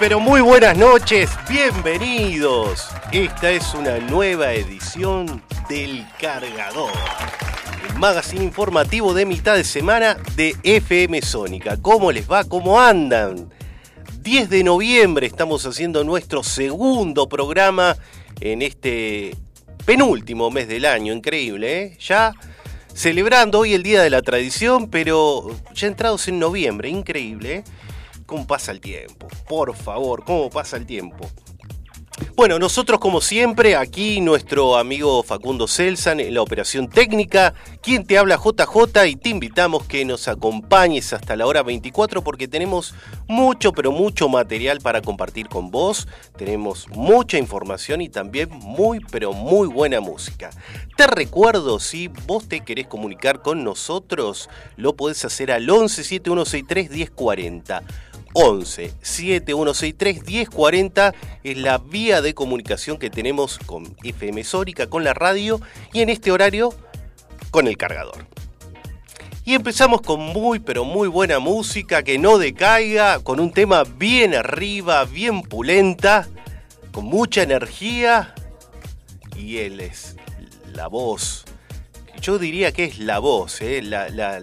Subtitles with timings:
[0.00, 2.88] Pero muy buenas noches, bienvenidos.
[3.12, 6.90] Esta es una nueva edición del Cargador,
[7.86, 11.76] el magazine informativo de mitad de semana de FM Sónica.
[11.82, 12.44] ¿Cómo les va?
[12.44, 13.50] ¿Cómo andan?
[14.22, 17.94] 10 de noviembre estamos haciendo nuestro segundo programa
[18.40, 19.36] en este
[19.84, 21.98] penúltimo mes del año, increíble, ¿eh?
[22.00, 22.32] Ya
[22.94, 27.64] celebrando hoy el Día de la Tradición, pero ya entrados en noviembre, increíble, ¿eh?
[28.30, 29.26] ¿Cómo pasa el tiempo?
[29.48, 31.28] Por favor, ¿cómo pasa el tiempo?
[32.36, 38.18] Bueno, nosotros como siempre, aquí nuestro amigo Facundo Celsan en la operación técnica, quien te
[38.18, 42.94] habla JJ y te invitamos que nos acompañes hasta la hora 24 porque tenemos
[43.26, 49.32] mucho, pero mucho material para compartir con vos, tenemos mucha información y también muy, pero
[49.32, 50.50] muy buena música.
[50.96, 56.90] Te recuerdo, si vos te querés comunicar con nosotros, lo podés hacer al 11 7163
[56.90, 57.82] 1040.
[58.32, 65.14] 11 7163 1040 es la vía de comunicación que tenemos con FM Sórica, con la
[65.14, 65.60] radio
[65.92, 66.74] y en este horario
[67.50, 68.26] con el cargador.
[69.44, 74.34] Y empezamos con muy pero muy buena música que no decaiga, con un tema bien
[74.34, 76.28] arriba, bien pulenta,
[76.92, 78.34] con mucha energía
[79.36, 80.16] y él es
[80.72, 81.44] la voz.
[82.20, 83.82] Yo diría que es la voz, ¿eh?
[83.82, 84.40] la, la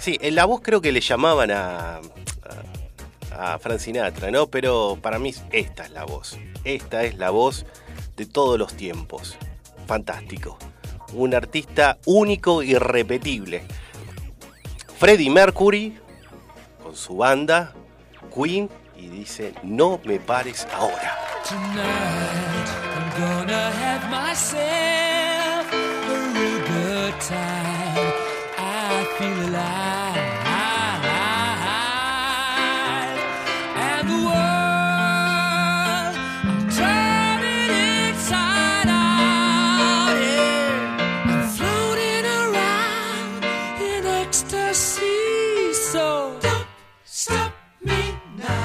[0.00, 2.00] Sí, en la voz creo que le llamaban a,
[3.32, 4.46] a, Sinatra, ¿no?
[4.46, 6.38] Pero para mí esta es la voz.
[6.64, 7.66] Esta es la voz
[8.16, 9.36] de todos los tiempos.
[9.86, 10.58] Fantástico.
[11.12, 13.62] Un artista único y repetible.
[14.98, 15.98] Freddie Mercury
[16.82, 17.74] con su banda
[18.34, 21.18] Queen y dice no me pares ahora.
[21.46, 24.60] Tonight I'm gonna have myself
[25.72, 27.69] a time.
[29.20, 30.16] Feel alive.
[33.76, 34.20] And the
[36.40, 37.70] I'm turning
[38.08, 40.16] inside out.
[40.16, 41.32] Yeah.
[41.32, 43.44] I'm floating around
[43.82, 45.74] in ecstasy.
[45.74, 46.66] So don't
[47.04, 47.52] stop
[47.84, 48.00] me
[48.38, 48.56] now.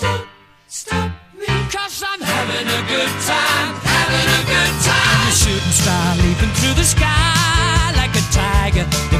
[0.00, 0.28] Don't
[0.68, 1.46] stop me.
[1.48, 5.20] I'm having a good time, having a good time.
[5.22, 7.21] I'm a shooting star leaping through the sky
[8.70, 9.11] swag.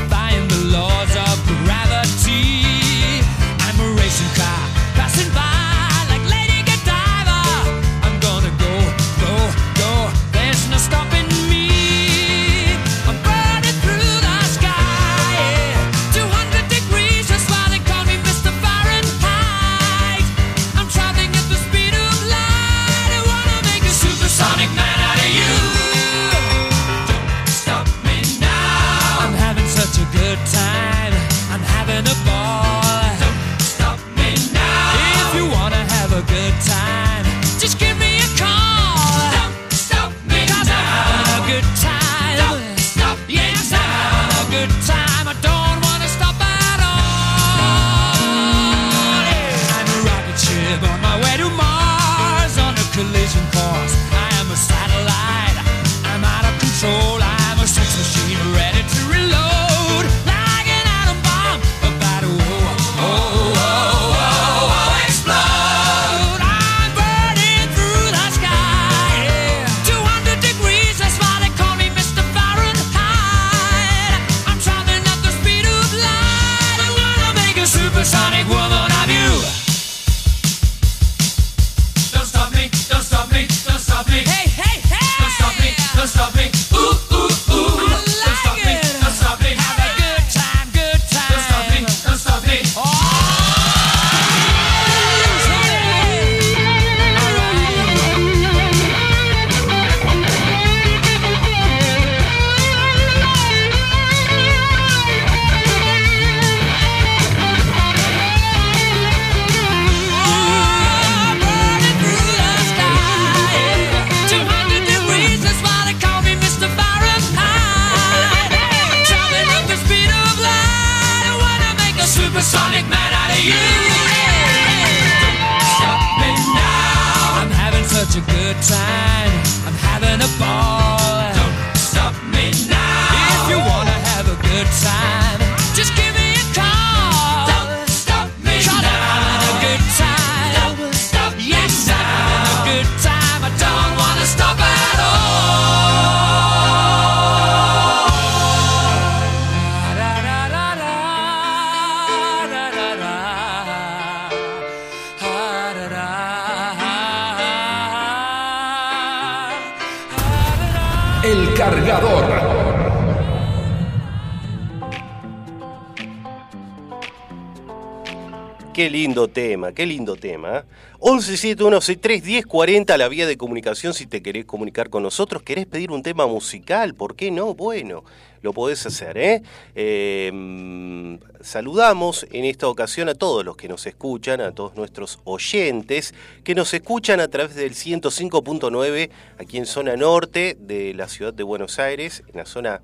[171.33, 175.43] 1171631040, la vía de comunicación si te querés comunicar con nosotros.
[175.43, 176.95] ¿Querés pedir un tema musical?
[176.95, 177.55] ¿Por qué no?
[177.55, 178.05] Bueno,
[178.43, 179.43] lo podés hacer, ¿eh?
[179.75, 186.13] Eh, saludamos en esta ocasión a todos los que nos escuchan, a todos nuestros oyentes
[186.45, 191.45] que nos escuchan a través del 105.9 aquí en zona norte de la ciudad de
[191.45, 192.83] Buenos Aires, en la zona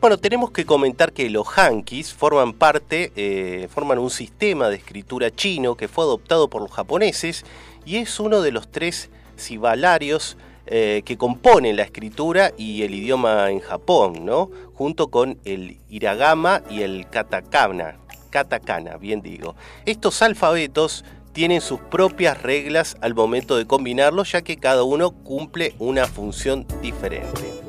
[0.00, 5.30] Bueno, tenemos que comentar que los hankis forman parte, eh, forman un sistema de escritura
[5.30, 7.44] chino que fue adoptado por los japoneses
[7.84, 10.36] y es uno de los tres sibalarios
[10.66, 14.50] eh, que componen la escritura y el idioma en Japón, ¿no?
[14.74, 17.98] Junto con el hiragama y el katakana,
[18.30, 19.56] katakana, bien digo.
[19.84, 25.74] Estos alfabetos tienen sus propias reglas al momento de combinarlos, ya que cada uno cumple
[25.78, 27.60] una función diferente.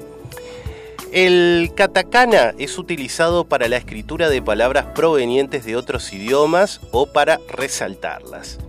[1.12, 7.38] El katakana es utilizado para la escritura de palabras provenientes de otros idiomas o para
[7.50, 8.60] resaltarlas,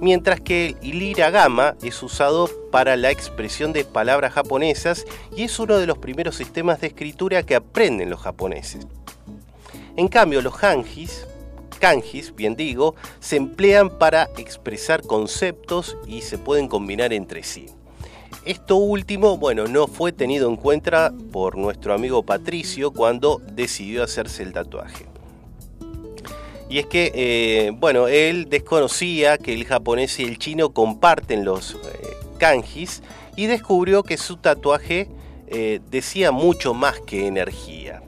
[0.00, 5.04] mientras que el hiragama es usado para la expresión de palabras japonesas
[5.36, 8.86] y es uno de los primeros sistemas de escritura que aprenden los japoneses.
[9.96, 11.26] En cambio, los hanjis,
[11.80, 17.66] kanjis, bien digo, se emplean para expresar conceptos y se pueden combinar entre sí.
[18.44, 24.42] Esto último, bueno, no fue tenido en cuenta por nuestro amigo Patricio cuando decidió hacerse
[24.42, 25.06] el tatuaje.
[26.70, 31.74] Y es que, eh, bueno, él desconocía que el japonés y el chino comparten los
[31.74, 31.78] eh,
[32.38, 33.02] kanjis
[33.36, 35.08] y descubrió que su tatuaje
[35.48, 38.02] eh, decía mucho más que energía.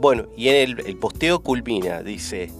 [0.00, 2.50] Bueno, y en el, el posteo culmina, dice,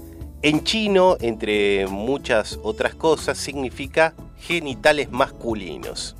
[0.43, 6.17] en chino, entre muchas otras cosas, significa genitales masculinos.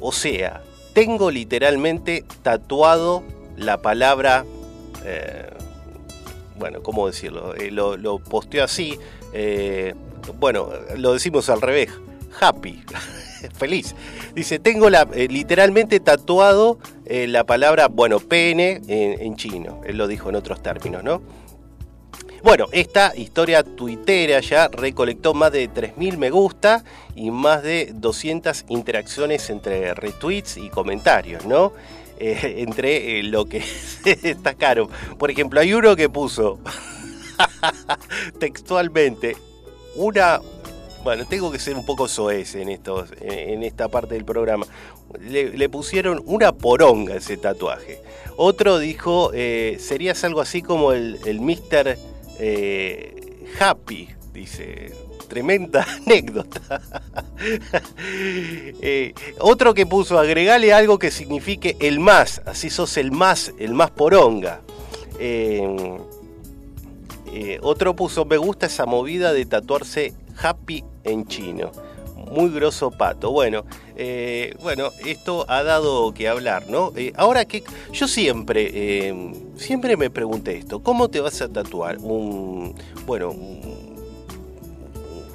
[0.00, 3.22] O sea, tengo literalmente tatuado
[3.56, 4.44] la palabra,
[5.04, 5.50] eh,
[6.58, 7.54] bueno, ¿cómo decirlo?
[7.54, 8.98] Eh, lo, lo posteó así,
[9.32, 9.94] eh,
[10.38, 11.90] bueno, lo decimos al revés,
[12.40, 12.82] happy,
[13.54, 13.94] feliz.
[14.34, 20.36] Dice, tengo literalmente tatuado la palabra, bueno, pene en, en chino, él lo dijo en
[20.36, 21.20] otros términos, ¿no?
[22.42, 28.64] Bueno, esta historia tuitera ya recolectó más de 3.000 me gusta y más de 200
[28.68, 31.72] interacciones entre retweets y comentarios, ¿no?
[32.18, 34.88] Eh, entre eh, lo que se destacaron.
[35.18, 36.58] Por ejemplo, hay uno que puso
[38.38, 39.36] textualmente
[39.96, 40.40] una...
[41.02, 44.66] Bueno, tengo que ser un poco soez en, estos, en esta parte del programa.
[45.18, 48.02] Le, pusieron una poronga ese tatuaje.
[48.36, 51.96] Otro dijo, eh, serías algo así como el, el Mr.
[52.42, 54.92] Eh, happy, dice.
[55.28, 56.80] tremenda anécdota.
[58.82, 63.72] Eh, otro que puso, agregale algo que signifique el más, así sos el más, el
[63.72, 64.60] más poronga.
[65.18, 65.98] Eh,
[67.32, 71.72] eh, otro puso, me gusta esa movida de tatuarse happy en chino.
[72.30, 73.32] Muy grosso pato.
[73.32, 73.64] Bueno,
[73.96, 76.92] eh, bueno, esto ha dado que hablar, ¿no?
[76.96, 81.98] Eh, ahora que yo siempre, eh, siempre me pregunté esto, ¿cómo te vas a tatuar?
[81.98, 82.74] Un,
[83.06, 83.80] bueno, un-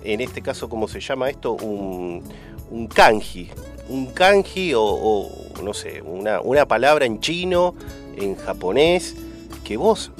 [0.03, 1.53] en este caso, ¿cómo se llama esto?
[1.53, 2.23] Un,
[2.69, 3.49] un kanji.
[3.89, 5.31] Un kanji o, o,
[5.63, 7.75] no sé, una, una palabra en chino,
[8.15, 9.15] en japonés,
[9.63, 10.11] que vos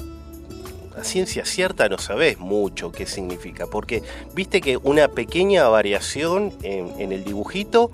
[0.96, 4.02] a ciencia cierta no sabés mucho qué significa, porque
[4.34, 7.90] viste que una pequeña variación en, el dibujito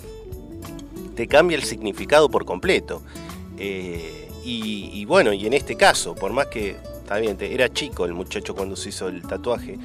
[1.16, 3.02] te cambia el significado por completo.
[3.58, 8.04] Eh, y, bueno, y en este caso, por más que, está bien, te- era chico
[8.04, 9.78] el muchacho cuando se hizo el tatuaje,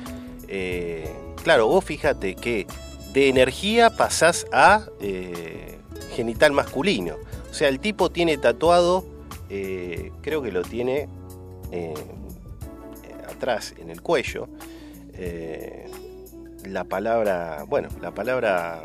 [0.48, 1.08] eh,
[1.44, 2.66] claro, vos fíjate que
[3.14, 5.78] de energía pasás a eh,
[6.16, 7.16] genital masculino.
[7.52, 9.06] O sea, el tipo tiene tatuado,
[9.48, 11.08] creo que lo tiene
[13.38, 14.48] atrás, en el cuello,
[15.14, 15.86] eh,
[16.66, 18.84] la palabra, bueno, la palabra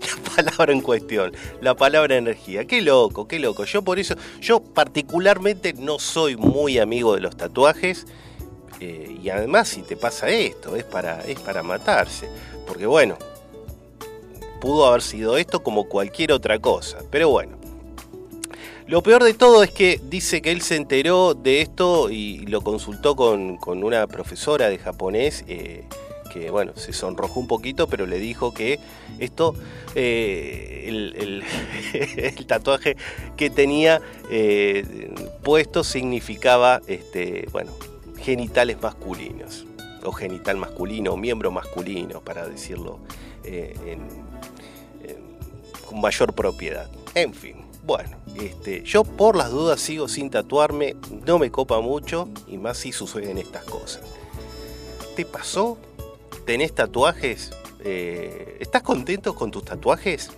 [0.00, 2.66] la palabra en cuestión, la palabra energía.
[2.66, 3.64] Qué loco, qué loco.
[3.64, 8.06] Yo por eso, yo particularmente no soy muy amigo de los tatuajes.
[8.80, 12.28] eh, y además si te pasa esto, es para, es para matarse.
[12.66, 13.16] Porque bueno,
[14.60, 16.98] pudo haber sido esto como cualquier otra cosa.
[17.10, 17.61] Pero bueno.
[18.86, 22.62] Lo peor de todo es que dice que él se enteró de esto y lo
[22.62, 25.84] consultó con, con una profesora de japonés eh,
[26.32, 28.80] que, bueno, se sonrojó un poquito, pero le dijo que
[29.18, 29.54] esto,
[29.94, 31.44] eh, el,
[32.46, 32.96] tatuaje
[33.36, 35.12] que tenía eh,
[35.44, 37.72] puesto significaba, este, bueno,
[38.18, 39.64] genitales masculinos,
[40.04, 42.98] o genital masculino, o miembro masculino, para decirlo
[43.44, 44.32] en-
[45.86, 46.90] con mayor propiedad.
[47.14, 50.96] En fin, bueno, este, yo por las dudas sigo sin tatuarme,
[51.26, 54.02] no me copa mucho, y más si suceden estas cosas.
[55.16, 55.78] ¿Te pasó?
[56.46, 57.50] ¿Tenés tatuajes?
[57.80, 60.30] Eh, ¿Estás contento con tus tatuajes?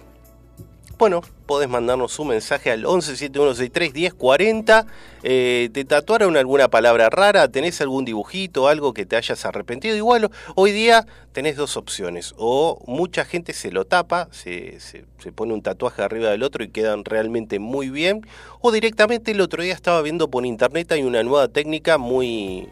[0.97, 4.87] Bueno, podés mandarnos un mensaje al 1171631040.
[5.25, 7.49] Eh, ¿Te tatuaron alguna palabra rara?
[7.49, 9.97] ¿Tenés algún dibujito, algo que te hayas arrepentido?
[9.97, 12.33] Igual, hoy día tenés dos opciones.
[12.39, 16.69] O mucha gente se lo tapa, se, se- pone un tatuaje arriba del otro y
[16.69, 18.25] quedan realmente muy bien.
[18.61, 22.69] O directamente el otro día estaba viendo por internet, hay una nueva técnica muy...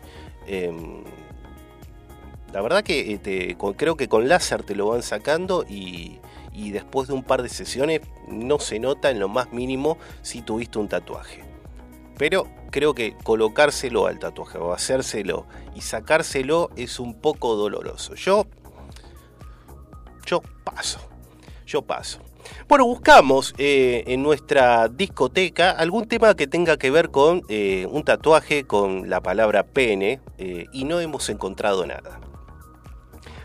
[0.47, 1.03] em,
[2.53, 6.21] la verdad que te- con- creo que con láser te lo van sacando y,
[6.53, 10.43] y después de un par de sesiones no se nota en lo más mínimo si
[10.43, 11.45] tuviste un tatuaje.
[12.19, 18.15] Pero creo que colocárselo al tatuaje o hacérselo y sacárselo es un poco doloroso.
[18.15, 18.47] Yo,
[20.27, 21.01] yo paso,
[21.67, 22.21] yo paso.
[22.69, 28.03] Bueno, buscamos eh, en nuestra discoteca algún tema que tenga que ver con eh, un
[28.03, 32.21] tatuaje con la palabra pene eh, y no hemos encontrado nada.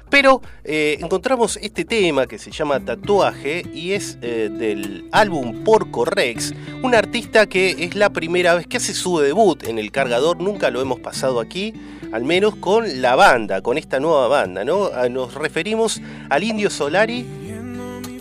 [0.09, 6.05] Pero eh, encontramos este tema que se llama Tatuaje y es eh, del álbum Porco
[6.05, 10.39] Rex, un artista que es la primera vez que hace su debut en el cargador,
[10.39, 11.73] nunca lo hemos pasado aquí,
[12.13, 14.89] al menos con la banda, con esta nueva banda, ¿no?
[14.93, 17.25] Ah, Nos referimos al Indio Solari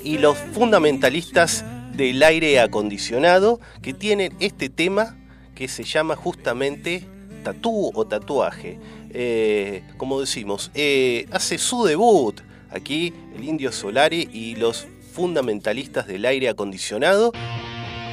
[0.03, 1.65] y los fundamentalistas
[1.97, 5.17] del aire acondicionado que tienen este tema
[5.55, 7.05] que se llama justamente
[7.43, 8.79] tatú o tatuaje.
[9.19, 12.39] Eh, como decimos, eh, hace su debut
[12.71, 17.33] aquí el Indio Solari y los fundamentalistas del aire acondicionado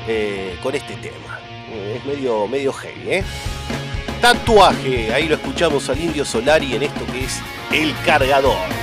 [0.08, 1.42] eh, con este tema.
[1.94, 3.24] Es medio, medio heavy, ¿eh?
[4.22, 7.42] Tatuaje, ahí lo escuchamos al Indio Solari en esto que es
[7.74, 8.83] el cargador.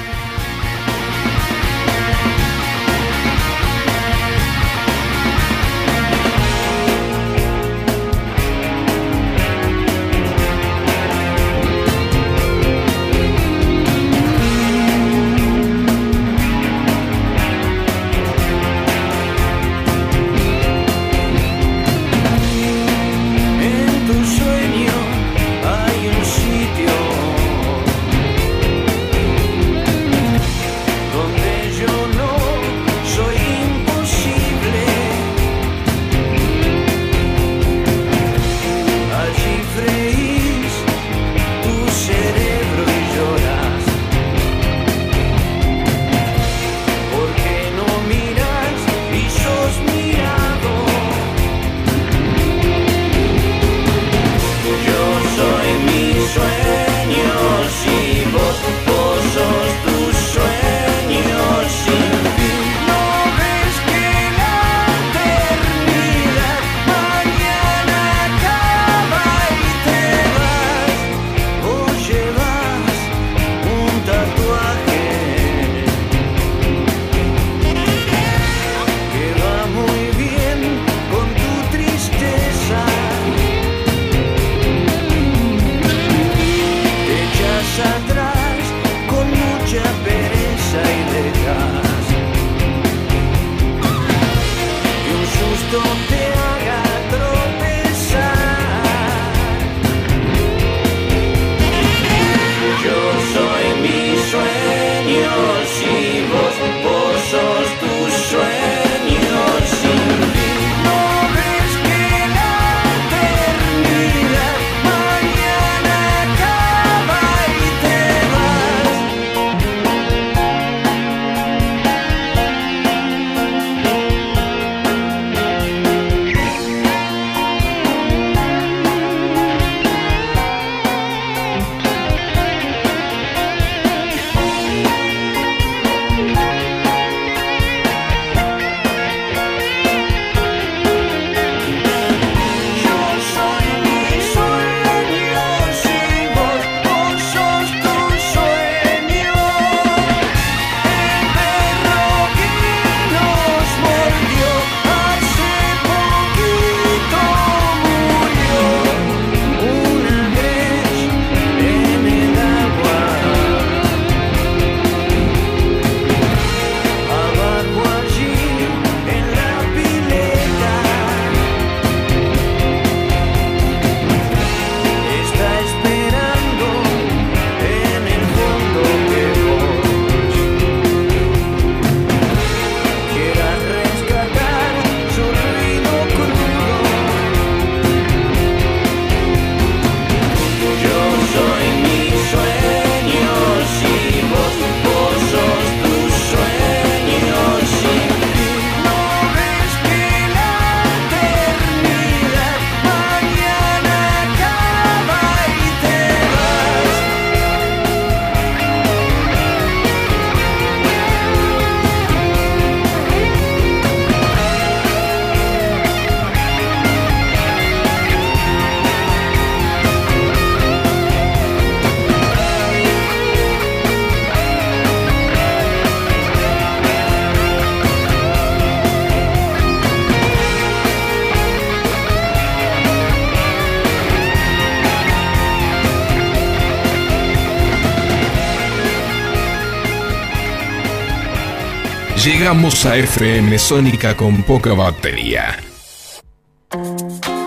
[242.25, 245.59] Llegamos a FM Sónica con poca batería.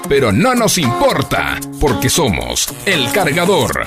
[0.10, 3.86] Pero no nos importa, porque somos El Cargador.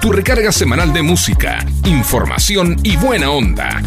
[0.00, 3.82] Tu recarga semanal de música, información y buena onda.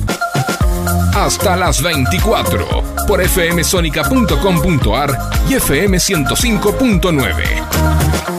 [1.15, 5.17] Hasta las 24 por fmsonica.com.ar
[5.49, 8.36] y FM 105.9.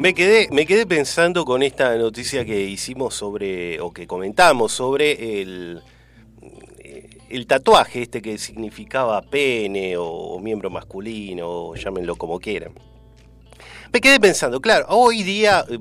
[0.00, 5.42] Me quedé, me quedé pensando con esta noticia que hicimos sobre, o que comentamos sobre
[5.42, 5.82] el,
[7.28, 12.72] el tatuaje este que significaba pene o, miembro masculino, o llámenlo como quieran.
[13.92, 15.78] Me quedé pensando, claro, hoy día eh,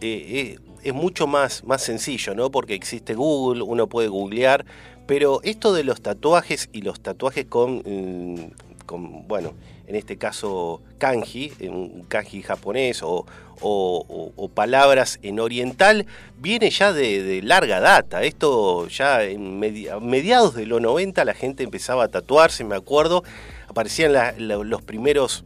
[0.00, 2.50] eh, es mucho más, más sencillo, ¿no?
[2.50, 4.66] Porque existe Google, uno puede googlear,
[5.06, 9.54] pero esto de los tatuajes y los tatuajes con, mm, con bueno,
[9.90, 13.26] en este caso kanji, un kanji japonés o,
[13.60, 16.06] o- palabras en oriental,
[16.38, 18.22] viene ya de, larga data.
[18.22, 23.22] Esto ya en mediados de los 90 la gente empezaba a tatuarse, me acuerdo,
[23.68, 25.44] aparecían los primeros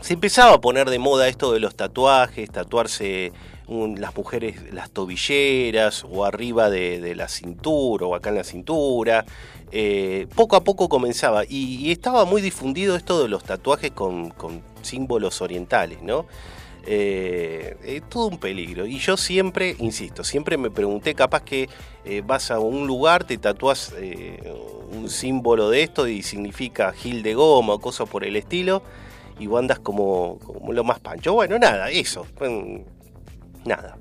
[0.00, 3.32] se empezaba a poner de moda esto de los tatuajes, tatuarse
[3.68, 9.24] las mujeres las tobilleras o arriba de, la cintura o acá en la cintura.
[9.70, 14.32] Eh, poco a poco comenzaba y, estaba muy difundido esto de los tatuajes con
[14.82, 16.26] símbolos orientales, ¿no?
[16.90, 18.86] Eh, eh, todo un peligro.
[18.86, 21.68] Y yo siempre, insisto, siempre me pregunté, capaz que
[22.06, 24.40] eh, vas a un lugar, te tatúas eh,
[24.90, 28.82] un símbolo de esto y significa gil de goma o cosas por el estilo
[29.38, 31.34] y vos andas como, como lo más pancho.
[31.34, 32.26] Bueno, nada, eso.
[33.66, 33.98] Nada.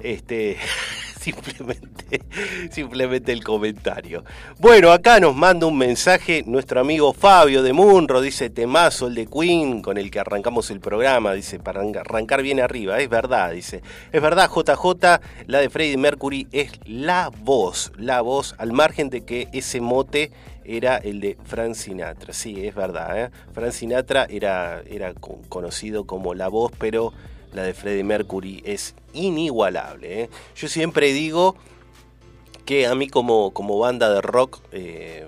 [0.00, 0.56] Este.
[1.26, 2.22] Simplemente,
[2.70, 4.22] simplemente el comentario.
[4.60, 9.26] Bueno, acá nos manda un mensaje nuestro amigo Fabio de Munro, dice temazo el de
[9.26, 13.82] Queen con el que arrancamos el programa, dice para arrancar bien arriba, es verdad, dice,
[14.12, 19.24] es verdad JJ, la de Freddie Mercury es la voz, la voz, al margen de
[19.24, 20.30] que ese mote
[20.64, 23.30] era el de Frank Sinatra, sí, es verdad, ¿eh?
[23.52, 27.12] Frank Sinatra era, era co- conocido como la voz, pero
[27.56, 30.22] la de Freddie Mercury es inigualable.
[30.22, 30.30] ¿eh?
[30.54, 31.56] Yo siempre digo
[32.64, 35.26] que a mí como, como banda de rock, eh,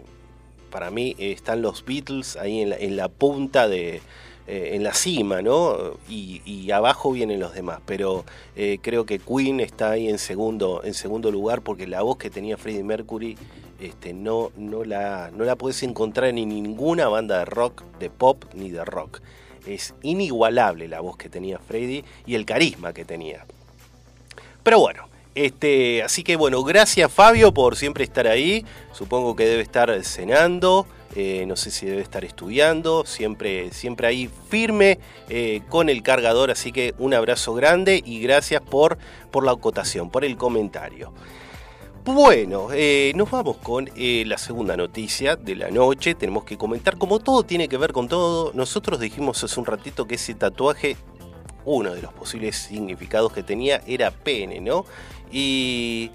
[0.70, 4.02] para mí están los Beatles ahí en la, en la punta de,
[4.46, 5.96] eh, en la cima, ¿no?
[6.08, 7.80] Y, y abajo vienen los demás.
[7.86, 8.24] Pero
[8.82, 12.56] creo que Queen está ahí en segundo, en segundo lugar porque la voz que tenía
[12.56, 13.36] Freddie Mercury
[13.80, 18.44] este, no, no, la, no la puedes encontrar en ninguna banda de rock, de pop
[18.52, 19.20] ni de rock.
[19.66, 23.44] Es inigualable la voz que tenía Freddie y el carisma que tenía.
[24.62, 28.64] Pero bueno, este, así que bueno, gracias Fabio por siempre estar ahí.
[28.92, 34.28] Supongo que debe estar cenando, eh, no sé si debe estar estudiando, siempre, siempre ahí
[34.50, 36.50] firme eh, con el cargador.
[36.50, 38.98] Así que un abrazo grande y gracias por,
[39.30, 41.12] por la acotación, por el comentario.
[42.10, 46.14] Bueno, eh, nos vamos con eh, la segunda noticia de la noche.
[46.14, 50.06] Tenemos que comentar, como todo tiene que ver con todo, nosotros dijimos hace un ratito
[50.06, 50.96] que ese tatuaje,
[51.66, 54.86] uno de los posibles significados que tenía era pene, ¿no?
[55.30, 56.10] Y,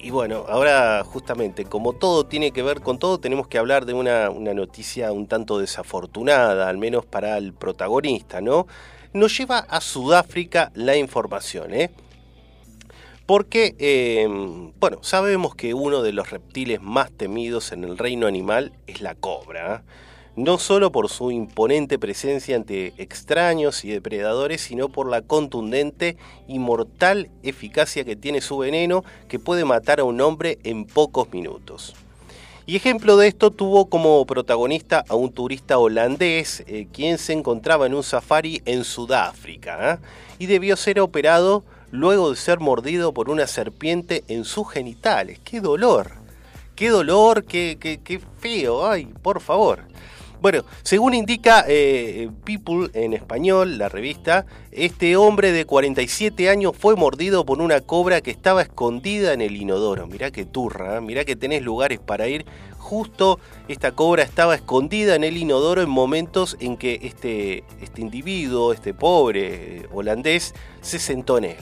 [0.00, 3.94] y bueno, ahora justamente, como todo tiene que ver con todo, tenemos que hablar de
[3.94, 8.66] una, una noticia un tanto desafortunada, al menos para el protagonista, ¿no?
[9.12, 11.92] Nos lleva a Sudáfrica la información, ¿eh?
[13.26, 14.26] Porque, eh,
[14.80, 19.14] bueno, sabemos que uno de los reptiles más temidos en el reino animal es la
[19.14, 19.76] cobra.
[19.76, 19.90] ¿eh?
[20.34, 26.16] No solo por su imponente presencia ante extraños y depredadores, sino por la contundente
[26.48, 31.30] y mortal eficacia que tiene su veneno que puede matar a un hombre en pocos
[31.32, 31.94] minutos.
[32.64, 37.86] Y ejemplo de esto tuvo como protagonista a un turista holandés, eh, quien se encontraba
[37.86, 40.00] en un safari en Sudáfrica,
[40.38, 45.38] y debió ser operado luego de ser mordido por una serpiente en sus genitales.
[45.44, 46.10] ¡Qué dolor!
[46.74, 47.44] ¡Qué dolor!
[47.44, 48.84] ¡Qué, qué, qué feo!
[48.84, 49.84] ¡Ay, por favor!
[50.42, 56.96] Bueno, según indica eh, People en español, la revista, este hombre de 47 años fue
[56.96, 60.08] mordido por una cobra que estaba escondida en el inodoro.
[60.08, 61.00] Mirá que turra, ¿eh?
[61.00, 62.44] mirá que tenés lugares para ir.
[62.78, 68.72] Justo esta cobra estaba escondida en el inodoro en momentos en que este, este individuo,
[68.72, 71.56] este pobre eh, holandés, se sentó en él.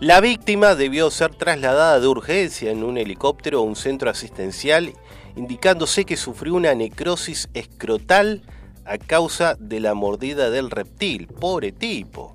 [0.00, 4.94] La víctima debió ser trasladada de urgencia en un helicóptero a un centro asistencial,
[5.36, 8.40] indicándose que sufrió una necrosis escrotal
[8.86, 11.26] a causa de la mordida del reptil.
[11.26, 12.34] Pobre tipo.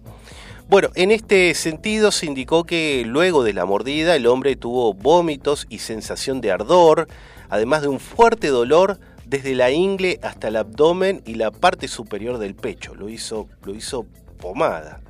[0.69, 5.65] Bueno, en este sentido se indicó que luego de la mordida el hombre tuvo vómitos
[5.67, 7.07] y sensación de ardor,
[7.49, 12.37] además de un fuerte dolor desde la ingle hasta el abdomen y la parte superior
[12.37, 12.93] del pecho.
[12.93, 14.05] Lo hizo, lo hizo
[14.39, 15.01] pomada.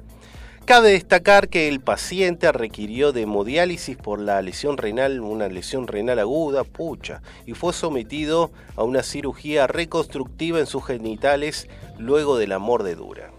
[0.65, 6.17] Cabe destacar que el paciente requirió de hemodiálisis por la lesión renal, una lesión renal
[6.17, 11.67] aguda, pucha, y fue sometido a una cirugía reconstructiva en sus genitales
[11.99, 13.30] luego de la mordedura.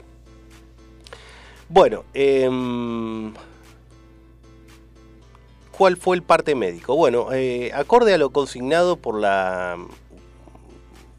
[1.69, 2.49] Bueno, eh,
[5.77, 6.95] ¿cuál fue el parte médico?
[6.95, 9.77] Bueno, eh, acorde a lo consignado por la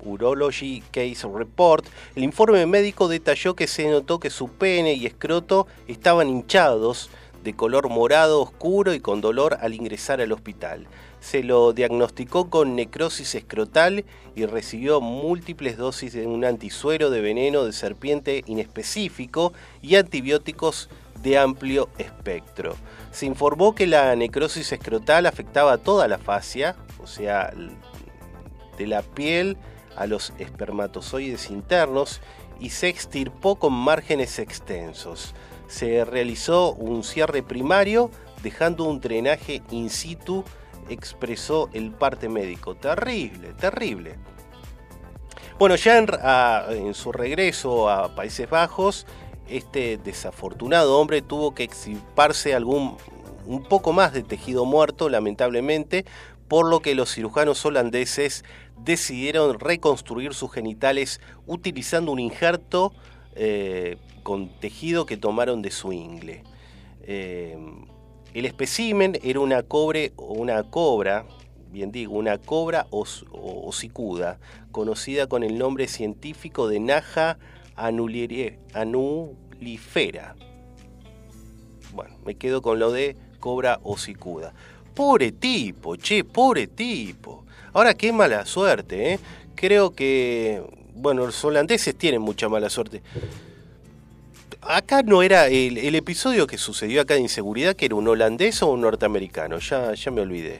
[0.03, 5.67] Urology Case Report, el informe médico detalló que se notó que su pene y escroto
[5.88, 7.10] estaban hinchados
[7.43, 10.88] de color morado oscuro y con dolor al ingresar al hospital.
[11.19, 14.05] Se lo diagnosticó con necrosis escrotal
[14.36, 20.89] y recibió múltiples dosis de un antisuero de veneno de serpiente inespecífico y antibióticos
[21.23, 22.75] de amplio espectro.
[23.12, 27.53] Se informó que la necrosis escrotal afectaba toda la fascia, o sea,
[28.77, 29.57] de la piel
[29.97, 32.21] a los espermatozoides internos
[32.60, 35.33] y se extirpó con márgenes extensos.
[35.67, 38.10] Se realizó un cierre primario
[38.41, 40.43] dejando un drenaje in situ,
[40.89, 42.75] expresó el parte médico.
[42.75, 44.15] Terrible, terrible.
[45.60, 45.97] Bueno, ya
[46.69, 49.07] en, su regreso a Países Bajos,
[49.49, 52.97] este desafortunado hombre tuvo que extirparse algún
[53.47, 56.05] un poco más de tejido muerto, lamentablemente,
[56.47, 58.43] por lo que los cirujanos holandeses
[58.84, 62.94] decidieron reconstruir sus genitales utilizando un injerto
[63.36, 66.44] eh, con tejido que tomaron de su ingle.
[67.04, 67.58] Eh,
[68.34, 71.26] el espécimen era una cobre o una cobra,
[71.72, 74.40] bien digo, una cobra o, osicuda,
[74.72, 77.40] conocida con el nombre científico de Naja
[77.76, 78.76] anulifera.
[81.94, 84.54] Bueno, me quedo con lo de cobra osicuda.
[84.94, 87.46] Pobre tipo, che, pobre tipo.
[87.78, 89.20] Ahora qué mala suerte, ¿eh?
[89.54, 90.63] Creo que,
[90.96, 93.04] bueno, los holandeses tienen mucha mala suerte.
[94.62, 98.72] Acá no era el, episodio que sucedió acá de inseguridad, que era un holandés o
[98.72, 100.60] un norteamericano, ya, ya me olvidé.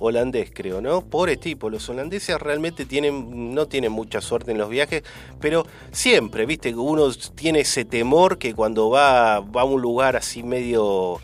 [0.00, 1.02] Holandés creo, ¿no?
[1.02, 5.04] Pobre tipo, los holandeses realmente tienen, no tienen mucha suerte en los viajes,
[5.40, 10.42] pero siempre, viste, uno tiene ese temor que cuando va, va a un lugar así
[10.42, 11.20] medio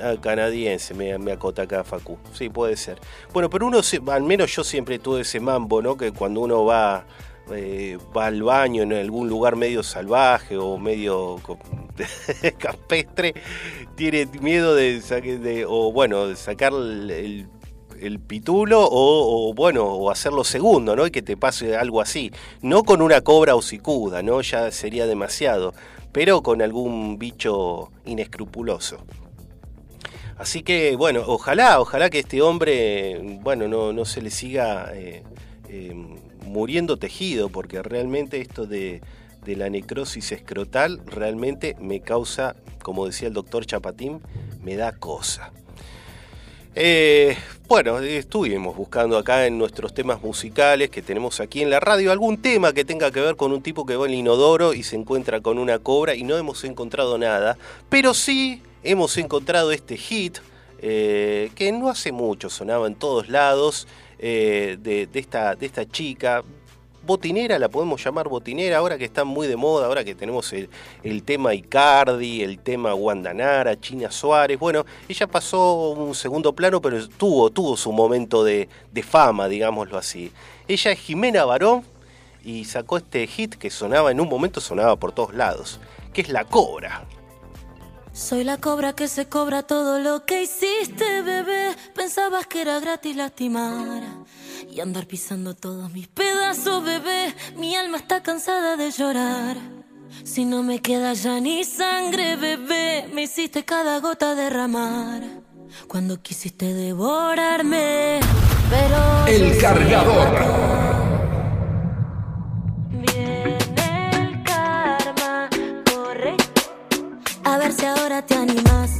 [0.00, 2.18] Ah, canadiense, me, me, acota acá Facu.
[2.32, 2.98] Sí, puede ser.
[3.32, 3.80] Bueno, pero uno,
[4.12, 5.96] al menos yo siempre tuve ese mambo, ¿no?
[5.96, 7.04] Que cuando uno va,
[7.52, 11.40] eh, va al baño en algún lugar medio salvaje o medio
[12.58, 13.34] campestre,
[13.96, 17.48] tiene miedo de, de- o bueno, de sacar el,
[18.26, 21.06] pitulo o, bueno, o hacerlo segundo, ¿no?
[21.06, 22.30] Y que te pase algo así.
[22.62, 24.40] No con una cobra o cicuda, ¿no?
[24.42, 25.74] Ya sería demasiado,
[26.12, 28.98] pero con algún bicho inescrupuloso.
[30.38, 35.24] Así que, bueno, ojalá, ojalá que este hombre, bueno, no, no se le siga eh,
[35.68, 35.92] eh,
[36.44, 39.02] muriendo tejido, porque realmente esto de,
[39.44, 44.20] de la necrosis escrotal realmente me causa, como decía el doctor Chapatín,
[44.62, 45.50] me da cosa.
[46.80, 52.12] Eh, bueno, estuvimos buscando acá en nuestros temas musicales que tenemos aquí en la radio
[52.12, 54.94] algún tema que tenga que ver con un tipo que va al inodoro y se
[54.94, 60.38] encuentra con una cobra y no hemos encontrado nada, pero sí hemos encontrado este hit
[60.80, 63.88] eh, que no hace mucho sonaba en todos lados
[64.18, 66.42] eh, de, esta, de esta chica.
[67.04, 70.68] Botinera, la podemos llamar botinera, ahora que está muy de moda, ahora que tenemos el,
[71.02, 74.58] el tema Icardi, el tema Guandanara, China Suárez.
[74.58, 79.96] Bueno, ella pasó un segundo plano, pero tuvo, tuvo su momento de, de fama, digámoslo
[79.96, 80.30] así.
[80.66, 81.82] Ella es Jimena Barón
[82.44, 85.80] y sacó este hit que sonaba en un momento, sonaba por todos lados,
[86.12, 87.06] que es La Cobra.
[88.18, 91.76] Soy la cobra que se cobra todo lo que hiciste, bebé.
[91.94, 94.02] Pensabas que era gratis lastimar
[94.68, 97.32] y andar pisando todos mis pedazos, bebé.
[97.56, 99.56] Mi alma está cansada de llorar.
[100.24, 105.22] Si no me queda ya ni sangre, bebé, me hiciste cada gota derramar.
[105.86, 108.18] Cuando quisiste devorarme,
[108.68, 110.97] pero El cargador.
[117.48, 118.90] A ver si ahora te animas.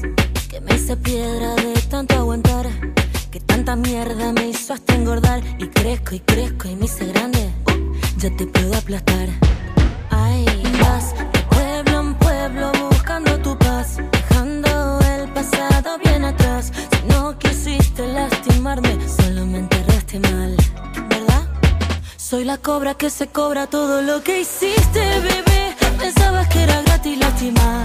[0.49, 2.67] Que me hice piedra de tanto aguantar.
[3.31, 5.43] Que tanta mierda me hizo hasta engordar.
[5.59, 7.51] Y crezco y crezco y me hice grande.
[8.17, 9.29] Ya te puedo aplastar.
[10.09, 10.47] Ay,
[10.81, 13.99] vas de pueblo en pueblo buscando tu paz.
[14.13, 16.73] Dejando el pasado bien atrás.
[16.75, 20.57] Si no quisiste lastimarme, solo me enterraste mal.
[21.11, 21.45] ¿Verdad?
[22.17, 25.77] Soy la cobra que se cobra todo lo que hiciste, bebé.
[25.99, 27.78] Pensabas que era gratis lastimar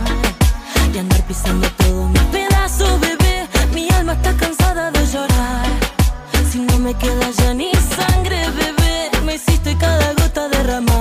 [1.34, 3.48] pisando todo mi pedazo, bebé.
[3.74, 5.66] Mi alma está cansada de llorar.
[6.52, 10.93] Si no me queda ya ni sangre, bebé, me hiciste cada gota derramar.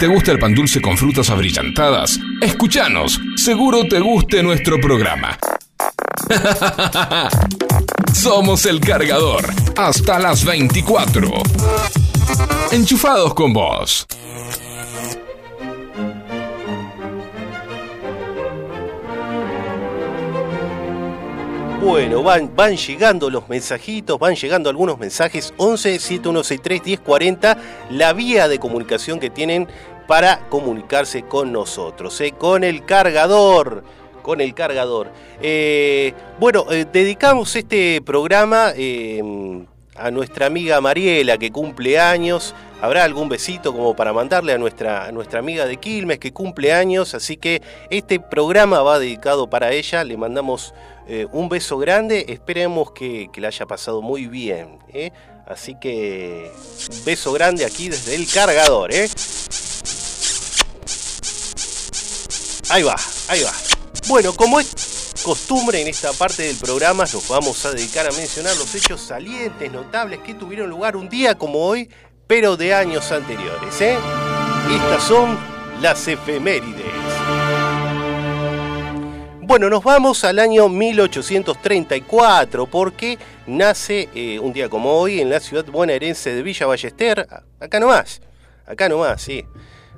[0.00, 3.20] Te gusta el pan dulce con frutas abrillantadas, escúchanos.
[3.36, 5.38] Seguro te guste nuestro programa.
[8.14, 9.44] Somos el cargador.
[9.76, 11.30] Hasta las 24.
[12.72, 14.06] Enchufados con vos.
[21.80, 25.54] Bueno, van, llegando los mensajitos, van llegando algunos mensajes.
[25.56, 27.58] 11 7163 1040,
[27.90, 29.66] la vía de comunicación que tienen
[30.10, 32.32] para comunicarse con nosotros, ¿eh?
[32.32, 33.84] con el cargador.
[34.22, 35.12] Con el cargador.
[35.40, 38.72] Eh, bueno, eh, dedicamos este programa
[39.94, 42.56] a nuestra amiga Mariela que cumple años.
[42.80, 47.14] Habrá algún besito como para mandarle a nuestra, nuestra amiga de Quilmes que cumple años.
[47.14, 50.02] Así que este programa va dedicado para ella.
[50.02, 50.74] Le mandamos
[51.30, 52.26] un beso grande.
[52.28, 54.80] Esperemos que, que la haya pasado muy bien.
[55.46, 56.50] Así que
[57.04, 58.90] beso grande aquí desde el cargador.
[62.70, 62.94] Ahí va,
[63.28, 63.50] ahí va.
[64.06, 68.56] Bueno, como es costumbre en esta parte del programa, nos vamos a dedicar a mencionar
[68.56, 71.90] los hechos salientes, notables que tuvieron lugar un día como hoy,
[72.28, 73.80] pero de años anteriores.
[73.80, 73.98] ¿eh?
[74.70, 75.36] Estas son
[75.80, 76.86] las efemérides.
[79.40, 85.40] Bueno, nos vamos al año 1834 porque nace eh, un día como hoy en la
[85.40, 87.26] ciudad bonaerense de Villa Ballester,
[87.58, 88.20] acá nomás,
[88.64, 89.44] acá nomás, sí.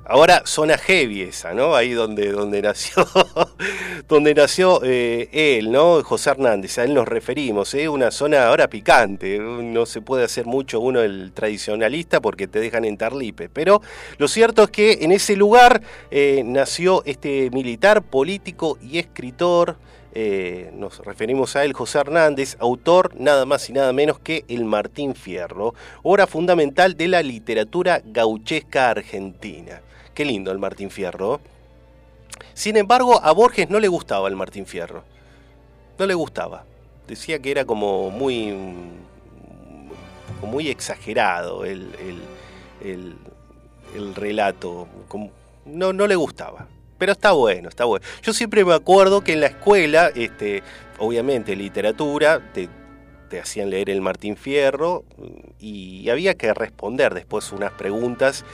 [0.05, 1.75] Ahora zona heavy esa, ¿no?
[1.75, 3.07] Ahí donde, donde nació,
[4.09, 6.03] donde nació eh, él, ¿no?
[6.03, 7.87] José Hernández, a él nos referimos, ¿eh?
[7.87, 12.83] Una zona ahora picante, no se puede hacer mucho uno el tradicionalista porque te dejan
[12.83, 13.81] en Tarlipe, pero
[14.17, 19.77] lo cierto es que en ese lugar eh, nació este militar, político y escritor,
[20.15, 24.65] eh, nos referimos a él, José Hernández, autor nada más y nada menos que El
[24.65, 29.81] Martín Fierro, obra fundamental de la literatura gauchesca argentina.
[30.13, 31.41] Qué lindo el Martín Fierro.
[32.53, 35.03] Sin embargo, a Borges no le gustaba el Martín Fierro.
[35.97, 36.65] No le gustaba.
[37.07, 38.53] Decía que era como muy,
[40.41, 43.15] muy exagerado el, el, el,
[43.95, 44.87] el relato.
[45.65, 46.67] No, no le gustaba.
[46.97, 48.05] Pero está bueno, está bueno.
[48.21, 50.63] Yo siempre me acuerdo que en la escuela, este,
[50.99, 52.69] obviamente literatura, te,
[53.29, 55.03] te hacían leer el Martín Fierro
[55.59, 58.45] y había que responder después unas preguntas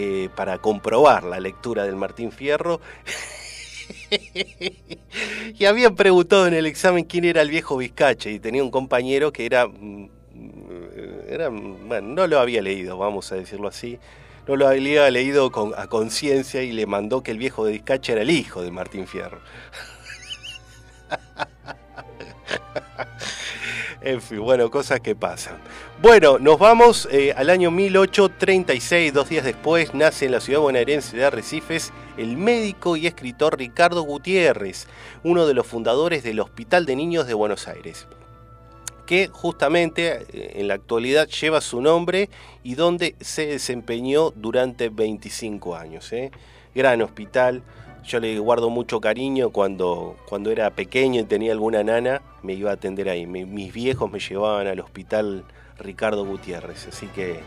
[0.00, 2.80] eh, para comprobar la lectura del Martín Fierro.
[5.58, 9.32] y habían preguntado en el examen quién era el viejo Vizcache y tenía un compañero
[9.32, 10.08] que era, mm,
[11.28, 13.98] era bueno, no lo había leído, vamos a decirlo así,
[14.46, 18.12] no lo había leído con, a conciencia y le mandó que el viejo de Vizcacha
[18.12, 19.40] era el hijo de Martín Fierro.
[24.08, 25.58] en fin, bueno, cosas que pasan.
[26.00, 31.14] Bueno, nos vamos eh, al año 1836, dos días después, nace en la ciudad bonaerense
[31.14, 34.86] de Arrecifes el médico y escritor Ricardo Gutiérrez,
[35.24, 38.06] uno de los fundadores del Hospital de Niños de Buenos Aires
[39.04, 42.28] que justamente eh, en la actualidad lleva su nombre
[42.62, 46.12] y donde se desempeñó durante 25 años.
[46.12, 46.30] ¿eh?
[46.74, 47.62] Gran hospital,
[48.08, 52.70] yo le guardo mucho cariño cuando, cuando era pequeño y tenía alguna nana, me iba
[52.70, 53.26] a atender ahí.
[53.26, 55.44] Mi- mis viejos me llevaban al hospital
[55.78, 57.40] Ricardo Gutiérrez, así que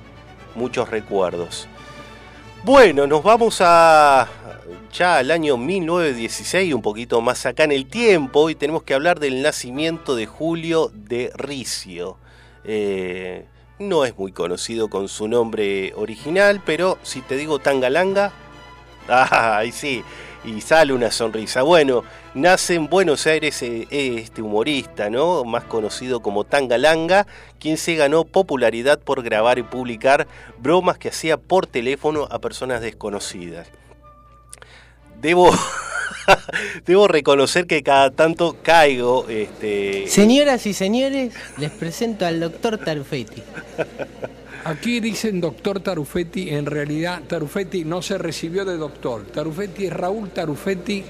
[0.56, 1.68] muchos recuerdos.
[2.64, 4.28] Bueno, nos vamos a
[4.94, 9.20] ya al año 1916, un poquito más acá en el tiempo, y tenemos que hablar
[9.20, 12.18] del nacimiento de Julio de Ricio.
[12.64, 13.46] Eh,
[13.80, 18.32] no es muy conocido con su nombre original, pero si te digo Tangalanga,
[19.10, 20.04] ah, ahí sí,
[20.44, 21.62] y sale una sonrisa.
[21.62, 25.44] Bueno, nace en Buenos Aires eh, este humorista, ¿no?
[25.44, 27.28] Más conocido como Tangalanga,
[27.60, 30.28] quien se ganó popularidad por grabar y publicar
[30.60, 33.68] bromas que hacía por teléfono a personas desconocidas.
[35.22, 35.52] Debo,
[36.86, 43.44] debo reconocer que cada tanto caigo, este, Señoras y señores, les presento al doctor Tarufetti.
[44.64, 49.24] Aquí dicen doctor Tarufetti, en realidad Tarufetti no se recibió de doctor.
[49.24, 51.04] Tarufetti es Raúl Tarufetti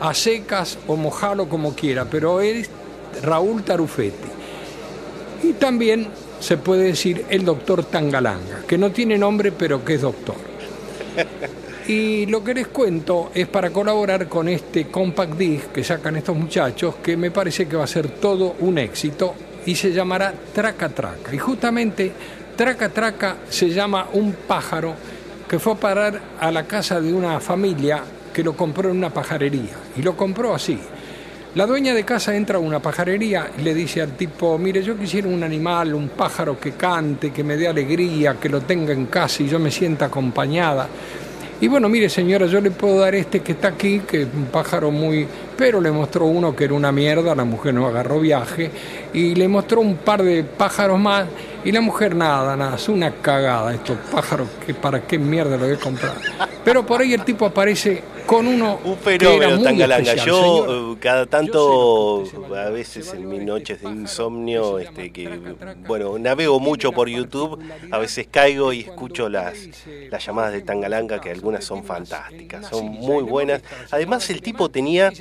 [0.00, 2.70] a secas o mojalo como quiera, pero es
[3.22, 4.28] Raúl Tarufetti.
[5.42, 6.08] Y también
[6.38, 10.36] se puede decir el doctor Tangalanga, que no tiene nombre pero que es doctor.
[11.88, 16.36] Y lo que les cuento es para colaborar con este compact disc que sacan estos
[16.36, 20.88] muchachos, que me parece que va a ser todo un éxito y se llamará Traca
[20.88, 21.32] Traca.
[21.32, 22.10] Y justamente
[22.56, 24.94] Traca Traca se llama un pájaro
[25.46, 28.02] que fue a parar a la casa de una familia
[28.32, 29.76] que lo compró en una pajarería.
[29.94, 30.78] Y lo compró así.
[31.54, 34.98] La dueña de casa entra a una pajarería y le dice al tipo, mire, yo
[34.98, 39.06] quisiera un animal, un pájaro que cante, que me dé alegría, que lo tenga en
[39.06, 40.88] casa y yo me sienta acompañada.
[41.60, 44.46] Y bueno, mire señora, yo le puedo dar este que está aquí, que es un
[44.46, 45.26] pájaro muy...
[45.56, 48.70] Pero le mostró uno que era una mierda, la mujer no agarró viaje,
[49.12, 51.26] y le mostró un par de pájaros más,
[51.64, 55.66] y la mujer nada, nada, es una cagada estos pájaros, que para qué mierda lo
[55.66, 56.14] voy a comprar.
[56.64, 60.16] Pero por ahí el tipo aparece con uno Un fenómeno Tangalanga.
[60.16, 60.94] Yo señor.
[60.94, 62.24] eh, cada tanto,
[62.56, 65.28] a veces en mis noches de insomnio, este, que
[65.86, 69.54] bueno, navego mucho por YouTube, a veces caigo y escucho las,
[70.10, 73.62] las llamadas de Tangalanga, que algunas son fantásticas, son muy buenas.
[73.92, 75.12] Además el tipo tenía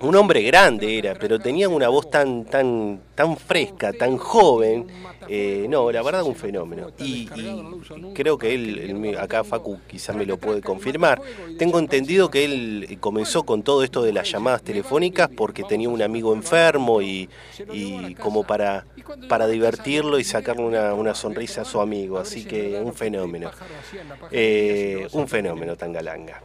[0.00, 4.86] un hombre grande era, pero tenía una voz tan, tan, tan fresca, tan joven.
[5.28, 6.90] Eh, no, la verdad un fenómeno.
[6.98, 11.20] Y, y creo que él, él acá Facu quizá me lo puede confirmar.
[11.58, 16.02] Tengo entendido que él comenzó con todo esto de las llamadas telefónicas porque tenía un
[16.02, 17.28] amigo enfermo y,
[17.72, 18.86] y como para,
[19.28, 22.18] para divertirlo y sacarle una, una sonrisa a su amigo.
[22.18, 23.50] Así que un fenómeno.
[24.30, 26.42] Eh, un fenómeno Tangalanga.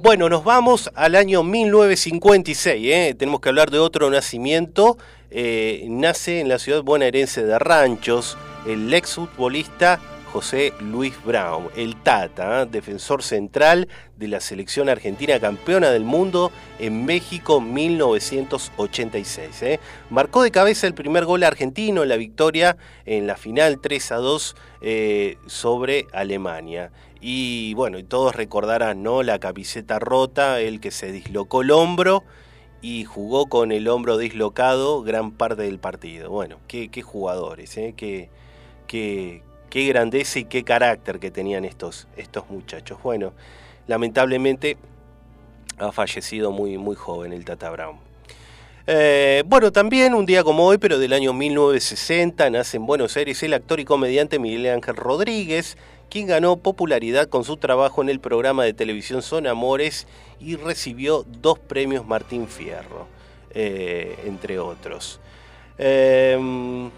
[0.00, 2.86] Bueno, nos vamos al año 1956.
[2.86, 3.14] ¿eh?
[3.18, 4.98] Tenemos que hablar de otro nacimiento.
[5.30, 10.00] Eh, nace en la ciudad bonaerense de Ranchos el ex futbolista
[10.36, 12.66] José Luis Brown, el Tata, ¿eh?
[12.70, 19.62] defensor central de la selección argentina campeona del mundo en México 1986.
[19.62, 19.80] ¿eh?
[20.10, 22.76] Marcó de cabeza el primer gol argentino en la victoria
[23.06, 26.92] en la final 3 a 2 eh, sobre Alemania.
[27.28, 29.24] Y bueno, y todos recordarán, ¿no?
[29.24, 32.22] La camiseta rota, el que se dislocó el hombro
[32.82, 36.30] y jugó con el hombro dislocado gran parte del partido.
[36.30, 37.94] Bueno, qué, jugadores, ¿eh?
[37.96, 38.30] Qué,
[38.86, 43.02] qué, qué grandeza y qué carácter que tenían estos, estos muchachos.
[43.02, 43.32] Bueno,
[43.88, 44.76] lamentablemente
[45.78, 47.98] ha fallecido muy, muy joven el Tata Brown.
[48.86, 53.42] Eh, bueno, también un día como hoy, pero del año 1960, nace en Buenos Aires
[53.42, 55.76] el actor y comediante Miguel Ángel Rodríguez,
[56.10, 60.06] quien ganó popularidad con su trabajo en el programa de televisión Son Amores
[60.40, 63.06] y recibió dos premios Martín Fierro,
[63.50, 65.20] eh, entre otros.
[65.78, 66.90] Eh,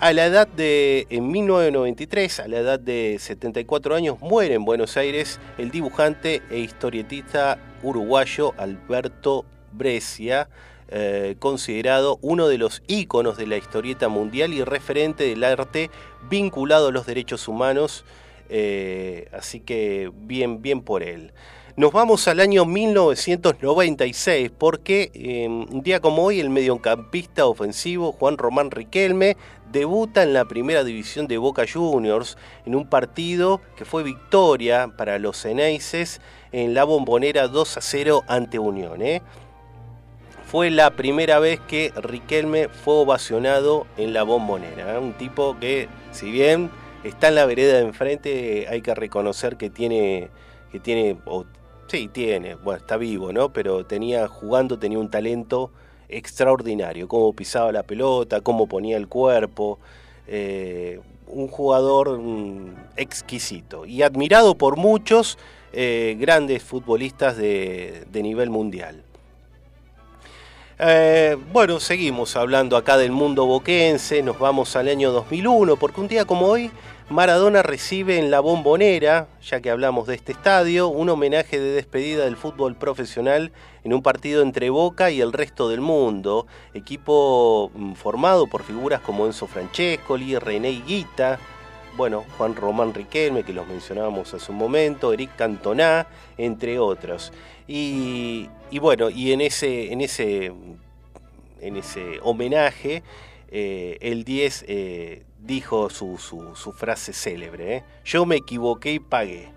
[0.00, 4.98] a la edad de, en 1993, a la edad de 74 años, muere en Buenos
[4.98, 10.48] Aires el dibujante e historietista uruguayo Alberto Brescia,
[10.88, 15.90] eh, considerado uno de los íconos de la historieta mundial y referente del arte
[16.28, 18.04] vinculado a los derechos humanos,
[18.48, 21.32] eh, así que bien, bien por él.
[21.76, 28.38] Nos vamos al año 1996 porque eh, un día como hoy el mediocampista ofensivo Juan
[28.38, 29.36] Román Riquelme
[29.72, 35.18] debuta en la primera división de Boca Juniors en un partido que fue victoria para
[35.18, 36.20] los Ceneices
[36.52, 39.02] en la bombonera 2 a 0 ante Unión.
[39.02, 39.20] ¿eh?
[40.54, 44.94] Fue la primera vez que Riquelme fue ovacionado en la bombonera.
[44.94, 44.98] ¿eh?
[44.98, 46.70] Un tipo que, si bien
[47.02, 50.28] está en la vereda de enfrente, hay que reconocer que tiene,
[50.70, 51.16] que tiene,
[51.88, 53.52] sí, tiene, bueno, está vivo, ¿no?
[53.52, 55.72] Pero tenía, jugando, tenía un talento
[56.08, 59.80] extraordinario, cómo pisaba la pelota, cómo ponía el cuerpo,
[60.28, 65.36] eh, un jugador mm, exquisito y admirado por muchos
[65.72, 69.02] eh, grandes futbolistas de nivel mundial.
[70.76, 76.08] Eh, bueno, seguimos hablando acá del mundo boquense, nos vamos al año 2001, porque un
[76.08, 76.68] día como hoy,
[77.08, 82.24] Maradona recibe en la bombonera, ya que hablamos de este estadio, un homenaje de despedida
[82.24, 83.52] del fútbol profesional
[83.84, 89.00] en un partido entre Boca y el resto del mundo, equipo mm, formado por figuras
[89.00, 91.38] como Enzo Francescoli, René Higuita,
[91.96, 97.32] bueno, Juan Román Riquelme, que los mencionábamos hace un momento, Eric Cantona, entre otros.
[97.66, 98.48] Y,
[98.80, 100.52] bueno, y en ese, en ese,
[101.60, 103.02] en ese homenaje,
[103.48, 107.84] eh, el 10 eh, dijo su, su, su frase célebre, ¿eh?
[108.04, 109.52] yo me equivoqué y pagué,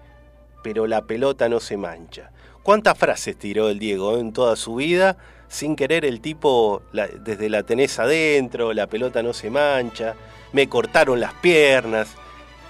[0.64, 2.32] pero la pelota no se mancha.
[2.64, 5.18] ¿Cuántas frases tiró el Diego en toda su vida?
[5.48, 10.16] Sin querer el tipo, desde la tenés adentro, la pelota no se mancha,
[10.52, 12.10] me cortaron las piernas.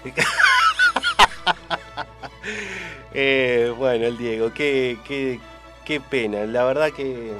[3.19, 5.39] Eh, bueno, el Diego, qué, qué,
[5.83, 6.45] qué pena.
[6.45, 7.31] La verdad que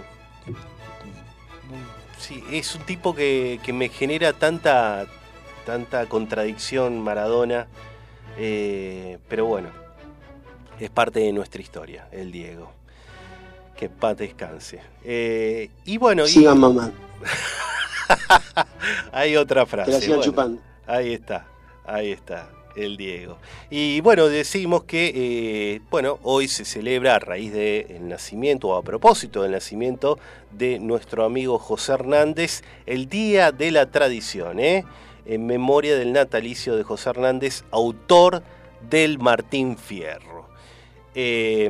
[2.17, 5.05] sí, es un tipo que, que me genera tanta,
[5.67, 7.67] tanta contradicción Maradona.
[8.39, 9.69] eh, pero bueno,
[10.79, 12.71] es parte de nuestra historia, el Diego.
[13.75, 14.79] Que paz descanse.
[15.03, 16.91] Eh, y bueno, y- Sigan mamá.
[19.11, 19.91] hay otra Que frase.
[19.91, 20.23] la sigan bueno.
[20.31, 20.61] chupando.
[20.87, 21.45] Ahí está,
[21.85, 23.37] ahí está, el Diego.
[23.69, 28.83] Y bueno, decimos que, eh, bueno, hoy se celebra a raíz del nacimiento, o a
[28.83, 30.19] propósito del nacimiento
[30.51, 34.85] de nuestro amigo José Hernández, el Día de la Tradición, ¿eh?
[35.25, 38.43] en memoria del natalicio de José Hernández, autor
[38.89, 40.47] del Martín Fierro.
[41.15, 41.69] Eh,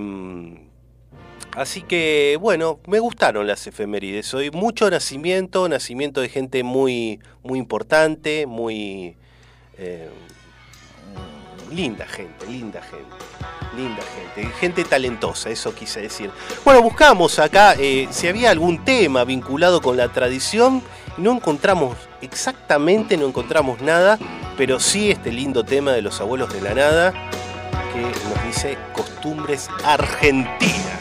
[1.58, 4.32] Así que, bueno, me gustaron las efemérides.
[4.36, 9.16] Hoy mucho nacimiento, nacimiento de gente muy, muy importante, muy
[9.80, 10.08] eh,
[11.72, 13.06] linda gente, linda gente.
[13.76, 14.02] Linda
[14.34, 16.32] gente, gente talentosa, eso quise decir.
[16.66, 20.82] Bueno, buscamos acá eh, si había algún tema vinculado con la tradición
[21.18, 24.20] no encontramos exactamente, no encontramos nada,
[24.56, 27.12] pero sí este lindo tema de los abuelos de la nada
[27.92, 30.98] que nos dice costumbres argentinas.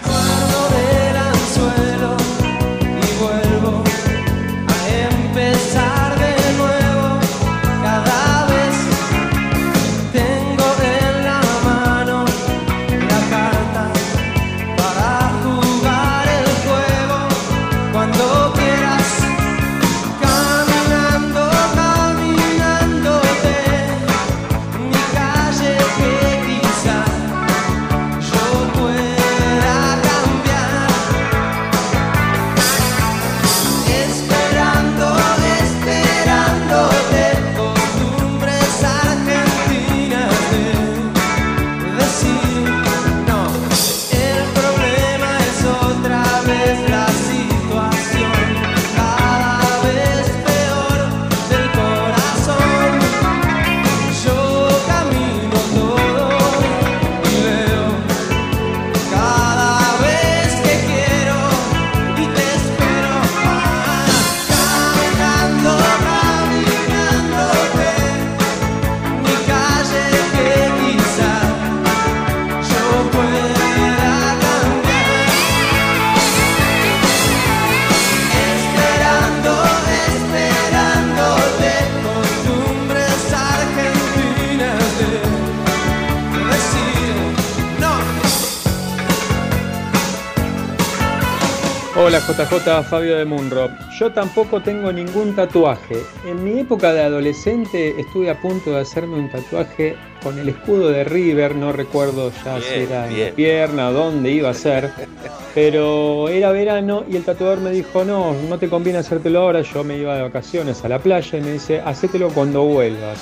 [92.26, 93.70] JJ, Fabio de Munro.
[94.00, 96.02] Yo tampoco tengo ningún tatuaje.
[96.26, 100.88] En mi época de adolescente estuve a punto de hacerme un tatuaje con el escudo
[100.88, 104.90] de River, no recuerdo ya si Bien, era en la pierna dónde iba a ser,
[105.54, 109.84] pero era verano y el tatuador me dijo, no, no te conviene hacértelo ahora, yo
[109.84, 113.20] me iba de vacaciones a la playa y me dice, hacételo cuando vuelvas.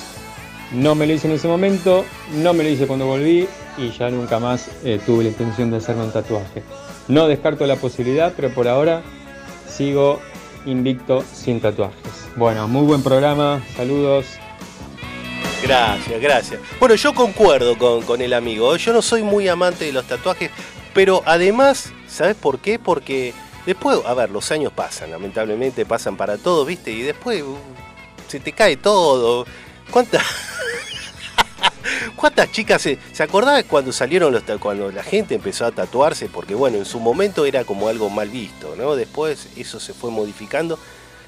[0.73, 2.05] No me lo hice en ese momento,
[2.41, 3.47] no me lo hice cuando volví
[3.77, 6.63] y ya nunca más eh, tuve la intención de hacerme un tatuaje.
[7.07, 9.03] No descarto la posibilidad, pero por ahora
[9.67, 10.19] sigo
[10.65, 11.99] invicto sin tatuajes.
[12.35, 14.25] Bueno, muy buen programa, saludos.
[15.61, 16.61] Gracias, gracias.
[16.79, 18.75] Bueno, yo concuerdo con, con el amigo.
[18.75, 20.51] Yo no soy muy amante de los tatuajes,
[20.93, 22.79] pero además, ¿sabes por qué?
[22.79, 23.33] Porque
[23.65, 26.91] después, a ver, los años pasan, lamentablemente pasan para todos, ¿viste?
[26.91, 27.57] Y después uh,
[28.27, 29.45] se te cae todo.
[29.91, 30.23] ¿Cuántas
[32.15, 36.27] cuántas chicas se, se acordaba cuando salieron los cuando la gente empezó a tatuarse?
[36.27, 38.95] Porque bueno, en su momento era como algo mal visto, ¿no?
[38.95, 40.79] Después eso se fue modificando.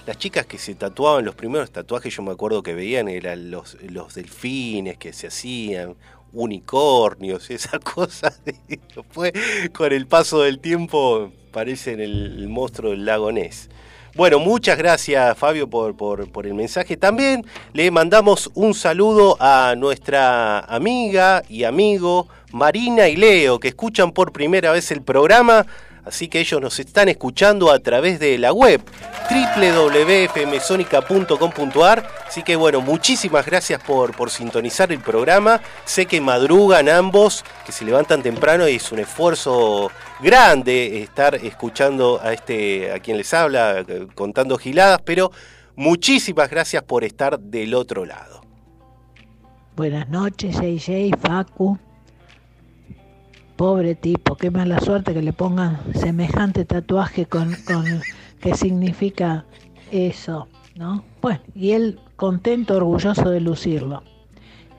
[0.05, 3.77] Las chicas que se tatuaban, los primeros tatuajes yo me acuerdo que veían eran los,
[3.81, 5.95] los delfines que se hacían,
[6.31, 8.41] unicornios, esas cosas.
[8.95, 9.33] Después,
[9.73, 13.69] con el paso del tiempo, parecen el, el monstruo del lago Ness.
[14.17, 16.97] Bueno, muchas gracias Fabio por, por, por el mensaje.
[16.97, 24.11] También le mandamos un saludo a nuestra amiga y amigo Marina y Leo, que escuchan
[24.11, 25.67] por primera vez el programa.
[26.07, 28.81] Así que ellos nos están escuchando a través de la web
[29.29, 32.07] www.fmsonica.com.ar.
[32.25, 35.59] Así que bueno, muchísimas gracias por, por sintonizar el programa.
[35.83, 39.91] Sé que madrugan ambos, que se levantan temprano y es un esfuerzo
[40.21, 43.83] grande estar escuchando a este a quien les habla,
[44.15, 45.31] contando giladas, pero
[45.75, 48.41] muchísimas gracias por estar del otro lado.
[49.75, 51.77] Buenas noches, JJ, Facu.
[53.57, 57.83] Pobre tipo, qué mala suerte que le pongan semejante tatuaje con, con
[58.39, 59.45] que significa
[59.91, 61.03] eso, ¿no?
[61.23, 64.03] Bueno, y él contento, orgulloso de lucirlo.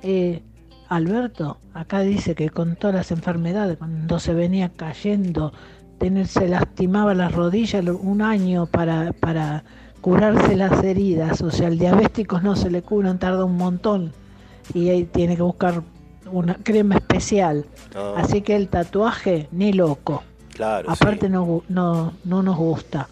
[0.05, 0.43] Eh,
[0.89, 5.53] Alberto, acá dice que con todas las enfermedades, cuando se venía cayendo,
[5.99, 9.64] tener, se lastimaba las rodillas un año para, para
[10.01, 14.12] curarse las heridas, o sea, al diabético no se le curan, tarda un montón
[14.72, 15.83] y ahí tiene que buscar
[16.31, 17.66] una crema especial.
[17.95, 20.22] No, Así que el tatuaje, ni loco.
[20.55, 21.33] claro, Aparte sí.
[21.33, 23.09] no, no, no nos gusta.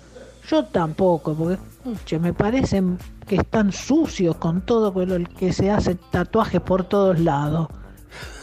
[0.48, 1.34] Yo tampoco,
[1.82, 6.84] porque me parecen que están sucios con todo con el que se hace tatuajes por
[6.84, 7.68] todos lados.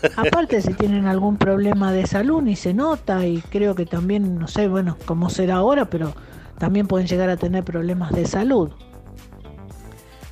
[0.18, 4.48] Aparte si tienen algún problema de salud ni se nota y creo que también, no
[4.48, 6.14] sé, bueno, cómo será ahora, pero
[6.60, 8.70] también pueden llegar a tener problemas de salud.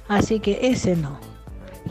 [0.08, 1.20] Así que ese no.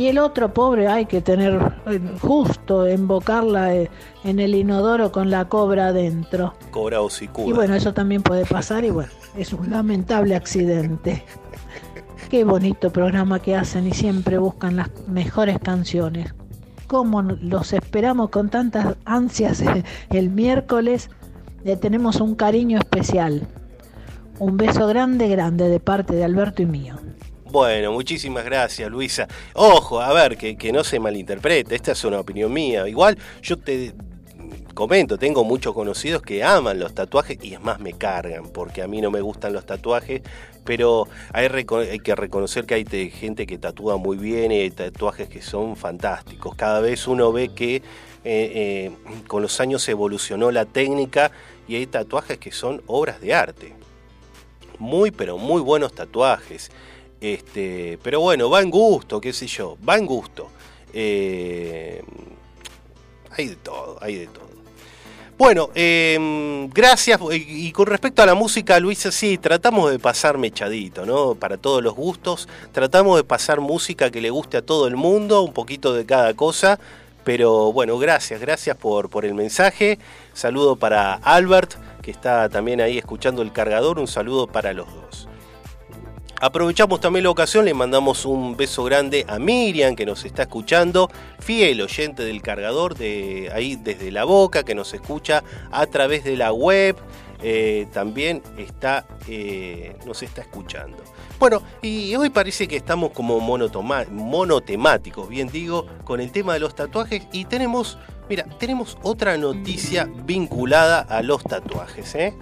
[0.00, 3.90] Y el otro pobre hay que tener eh, justo, embocarla eh,
[4.24, 6.54] en el inodoro con la cobra adentro.
[6.70, 7.46] Cobra hocicuda.
[7.46, 11.22] Y bueno, eso también puede pasar y bueno, es un lamentable accidente.
[12.30, 16.32] Qué bonito programa que hacen y siempre buscan las mejores canciones.
[16.86, 19.62] cómo los esperamos con tantas ansias
[20.08, 21.10] el miércoles.
[21.62, 23.46] Le tenemos un cariño especial.
[24.38, 26.96] Un beso grande, grande de parte de Alberto y mío.
[27.50, 29.26] Bueno, muchísimas gracias, Luisa.
[29.54, 32.86] Ojo, a ver, que, no se malinterprete, esta es una opinión mía.
[32.88, 33.92] Igual yo te
[34.72, 38.86] comento, tengo muchos conocidos que aman los tatuajes y es más me cargan, porque a
[38.86, 40.22] mí no me gustan los tatuajes,
[40.64, 41.48] pero hay,
[41.98, 45.74] que reconocer que hay te- gente que tatúa muy bien y hay tatuajes que son
[45.74, 46.54] fantásticos.
[46.54, 47.82] Cada vez uno ve que eh,
[48.24, 48.92] eh,
[49.26, 51.32] con los años evolucionó la técnica
[51.66, 53.72] y hay tatuajes que son obras de arte.
[54.78, 56.70] Muy, pero muy buenos tatuajes.
[57.20, 60.48] Este, pero bueno, va en gusto, qué sé yo, va en gusto.
[60.92, 62.02] Eh,
[63.30, 64.50] hay de todo, hay de todo.
[65.40, 67.18] Bueno, eh, gracias.
[67.32, 71.34] Y y con respecto a la música, Luisa, sí, tratamos de pasar mechadito, ¿no?
[71.34, 72.46] Para todos los gustos.
[72.72, 76.34] Tratamos de pasar música que le guste a todo el mundo, un poquito de cada
[76.34, 76.78] cosa.
[77.24, 79.98] Pero bueno, gracias, gracias por, por el mensaje.
[80.34, 83.98] Saludo para Albert, que está también ahí escuchando el cargador.
[83.98, 85.29] Un saludo para los dos.
[86.42, 91.10] Aprovechamos también la ocasión, le mandamos un beso grande a Miriam que nos está escuchando,
[91.38, 96.38] fiel oyente del cargador de ahí desde la boca, que nos escucha a través de
[96.38, 96.96] la web,
[97.42, 100.96] eh, también está, eh, nos está escuchando.
[101.38, 106.74] Bueno, y hoy parece que estamos como monotemáticos, bien digo, con el tema de los
[106.74, 107.98] tatuajes y tenemos,
[108.30, 112.34] mira, tenemos otra noticia vinculada a los tatuajes, ¿eh?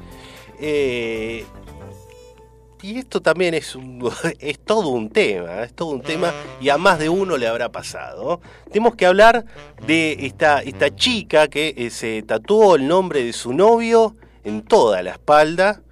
[2.80, 4.08] Y esto también es, un-
[4.38, 7.70] es todo un tema, es todo un tema y a más de uno le habrá
[7.70, 8.40] pasado.
[8.70, 9.44] Tenemos que hablar
[9.86, 14.14] de esta, esta chica que eh, se tatuó el nombre de su novio
[14.44, 15.82] en toda la espalda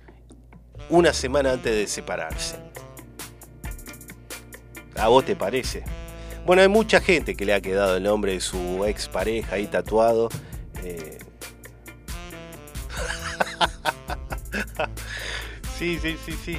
[0.89, 2.57] una semana antes de separarse.
[4.97, 5.83] ¿A vos te parece?
[6.47, 9.67] Bueno, hay mucha gente que le ha quedado el nombre de su ex pareja ahí
[9.67, 10.29] tatuado.
[10.85, 11.19] eh.
[15.79, 16.57] Sí, sí, sí, sí.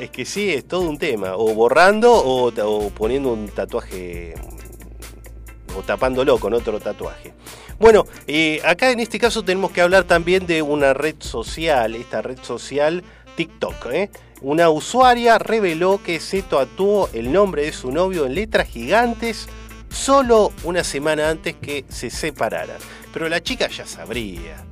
[0.00, 1.36] Es que sí, es todo un tema.
[1.36, 7.34] O borrando o, poniendo un tatuaje mm, o tapándolo con otro tatuaje.
[7.78, 12.22] Bueno, eh, acá en este caso tenemos que hablar también de una red social, esta
[12.22, 13.04] red social
[13.36, 13.86] TikTok.
[13.92, 14.10] ¿eh?
[14.40, 19.48] Una usuaria reveló que se tatuó el nombre de su novio en letras gigantes
[19.90, 22.78] solo una semana antes que se separaran.
[23.12, 24.64] Pero la chica ya sabría.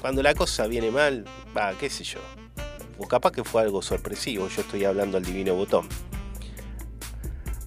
[0.00, 1.24] Cuando la cosa viene mal,
[1.56, 2.18] va, qué sé yo.
[2.98, 5.88] O capaz que fue algo sorpresivo, yo estoy hablando al divino botón.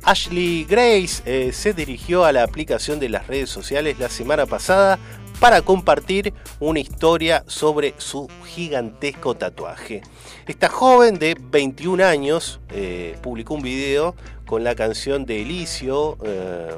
[0.04, 4.98] Ashley Grace eh, se dirigió a la aplicación de las redes sociales la semana pasada
[5.40, 10.02] para compartir una historia sobre su gigantesco tatuaje.
[10.48, 14.16] Esta joven de 21 años eh, publicó un video
[14.46, 16.70] con la canción de Elicio, eh,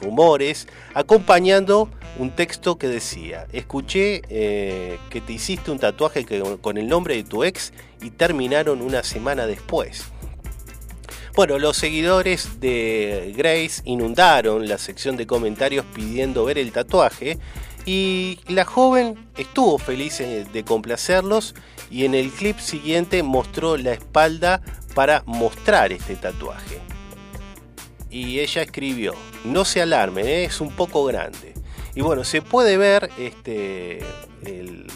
[0.00, 6.26] Rumores, acompañando un texto que decía, escuché eh, que te hiciste un tatuaje
[6.60, 7.72] con el nombre de tu ex
[8.02, 10.04] y terminaron una semana después.
[11.36, 17.38] Bueno, los seguidores de Grace inundaron la sección de comentarios pidiendo ver el tatuaje
[17.86, 21.54] y la joven estuvo feliz eh, de complacerlos
[21.90, 24.60] y en el clip siguiente mostró la espalda
[24.94, 26.80] para mostrar este tatuaje.
[28.10, 31.54] Y ella escribió, no se alarmen, eh, es un poco grande.
[31.94, 33.98] Y bueno, se puede ver este,
[34.44, 34.86] el,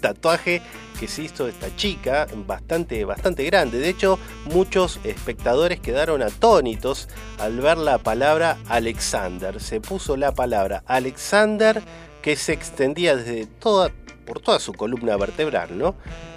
[0.00, 0.62] tatuaje
[0.98, 3.78] que se hizo esta chica, bastante, bastante grande.
[3.78, 7.08] De hecho, muchos espectadores quedaron atónitos
[7.38, 9.60] al ver la palabra Alexander.
[9.60, 11.82] Se puso la palabra Alexander
[12.22, 13.90] que se extendía desde toda,
[14.26, 15.94] por toda su columna vertebral, ¿no?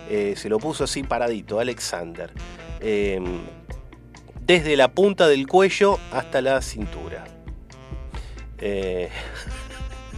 [0.10, 2.32] Eh, se lo puso así paradito, Alexander.
[2.82, 3.20] Eh,
[4.52, 7.24] desde la punta del cuello hasta la cintura.
[8.58, 9.08] Eh,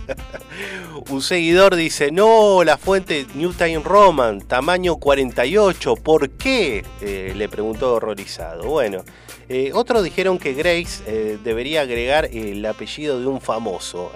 [1.12, 6.84] un seguidor dice, no, la fuente New Time Roman, tamaño 48, ¿por qué?
[7.02, 8.64] Eh, le preguntó horrorizado.
[8.64, 9.04] Bueno,
[9.50, 14.12] eh, otros dijeron que Grace debería agregar el apellido de un famoso,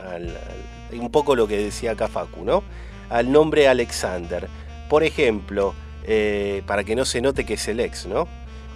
[0.94, 2.64] un poco lo que decía Facu, ¿no?
[3.12, 4.48] Al nombre Alexander.
[4.90, 5.76] Por ejemplo,
[6.66, 8.28] para que no se note que es el ex, ¿no?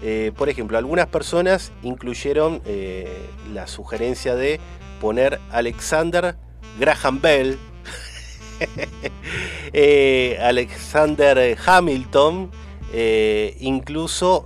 [0.02, 3.08] Eh, por ejemplo, algunas personas incluyeron eh,
[3.54, 4.60] la sugerencia de
[4.99, 6.36] poner Alexander
[6.80, 7.58] Graham Bell,
[9.74, 12.52] eh, Alexander Hamilton,
[13.60, 14.45] incluso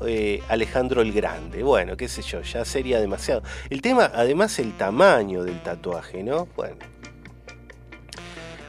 [0.49, 1.63] Alejandro el Grande.
[1.63, 3.41] Bueno, qué sé yo, ya sería demasiado.
[3.69, 6.47] El tema, además, el tamaño del tatuaje, ¿no?
[6.55, 6.94] Bueno.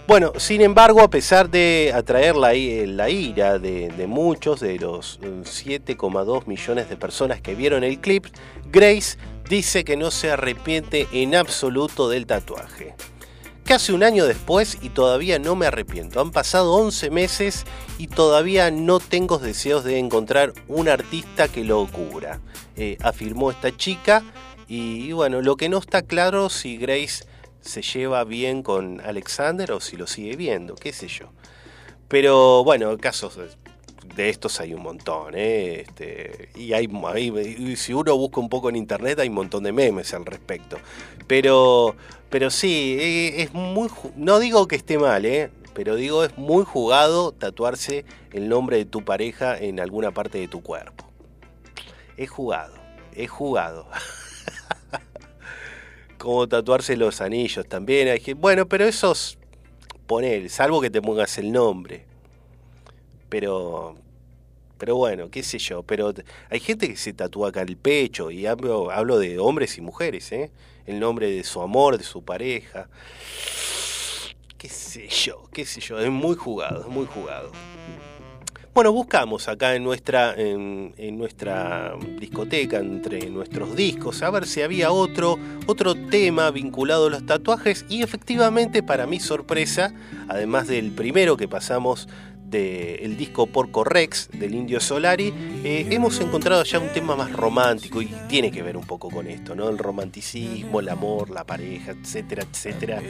[0.07, 5.43] Bueno, sin embargo, a pesar de atraer la, la ira de, muchos de los eh,
[5.43, 8.27] 7,2 millones de personas que vieron el clip,
[8.71, 12.95] Grace dice que no se arrepiente en absoluto del tatuaje.
[13.65, 16.21] Casi un año después y todavía no me arrepiento.
[16.21, 17.65] Han pasado 11 meses
[17.99, 22.39] y todavía no tengo deseos de encontrar un artista que lo cubra,
[22.77, 24.23] eh, afirmó esta chica.
[24.69, 27.25] Y bueno, lo que no está claro si Grace
[27.67, 31.27] se lleva bien con Alexander o si lo sigue viendo, qué sé yo.
[32.09, 33.37] Pero bueno, casos
[34.17, 35.81] de, estos hay un montón, ¿eh?
[35.81, 39.73] Este, y hay, hay- si uno busca un poco en internet hay un montón de
[39.73, 40.79] memes al respecto.
[41.27, 41.97] Pero,
[42.31, 45.51] pero sí, eh, es muy, no digo que esté mal, ¿eh?
[45.75, 50.49] Pero digo, es muy jugado tatuarse el nombre de tu pareja en alguna parte de
[50.49, 51.05] tu cuerpo.
[52.17, 52.75] Es jugado,
[53.13, 53.87] es jugado.
[56.19, 58.09] Como tatuarse los anillos también.
[58.09, 59.39] Hay que, bueno, pero esos,
[60.07, 62.05] poner, salvo que te pongas el nombre.
[63.29, 63.97] Pero,
[64.79, 65.83] pero bueno, qué sé yo.
[65.83, 66.15] Pero
[66.51, 70.33] hay gente que se tatúa acá el pecho y hablo, hablo de hombres y mujeres,
[70.33, 70.51] ¿eh?
[70.87, 72.89] El nombre de su amor, de su pareja.
[74.57, 75.99] Qué sé yo, qué sé yo.
[75.99, 77.51] Es muy jugado, es muy jugado.
[78.77, 84.91] Bueno, buscamos acá en nuestra, en, nuestra discoteca, entre nuestros discos, a ver si había
[84.91, 87.87] otro, otro tema vinculado a los tatuajes.
[87.89, 89.95] Y efectivamente, para mi sorpresa,
[90.29, 92.07] además del primero que pasamos
[92.45, 95.33] del disco Porco Rex del Indio Solari,
[95.65, 99.27] eh, hemos encontrado ya un tema más romántico y tiene que ver un poco con
[99.27, 99.71] esto, ¿no?
[99.71, 103.03] El romanticismo, el amor, la pareja, etcétera, etcétera,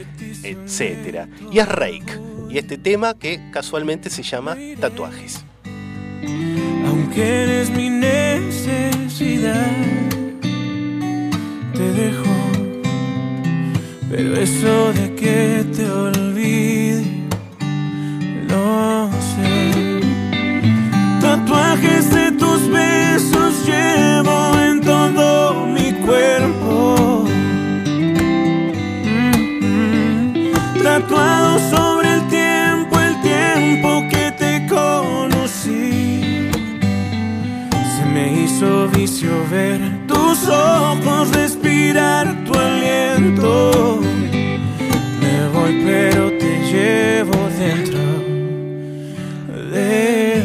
[0.43, 1.27] etcétera.
[1.51, 2.21] Y es Rake.
[2.49, 5.43] Y este tema que casualmente se llama Tatuajes.
[6.87, 9.71] Aunque eres mi necesidad,
[11.73, 12.35] te dejo.
[14.09, 17.03] Pero eso de que te olvide,
[18.47, 20.01] lo sé.
[21.21, 27.25] Tatuajes de tus besos llevo en todo mi cuerpo.
[29.03, 30.83] Mm, mm.
[30.83, 31.86] Tatuado sobre
[38.57, 44.01] hizo vicio ver tus ojos, respirar tu aliento.
[45.21, 47.99] Me voy, pero te llevo dentro
[49.71, 50.36] de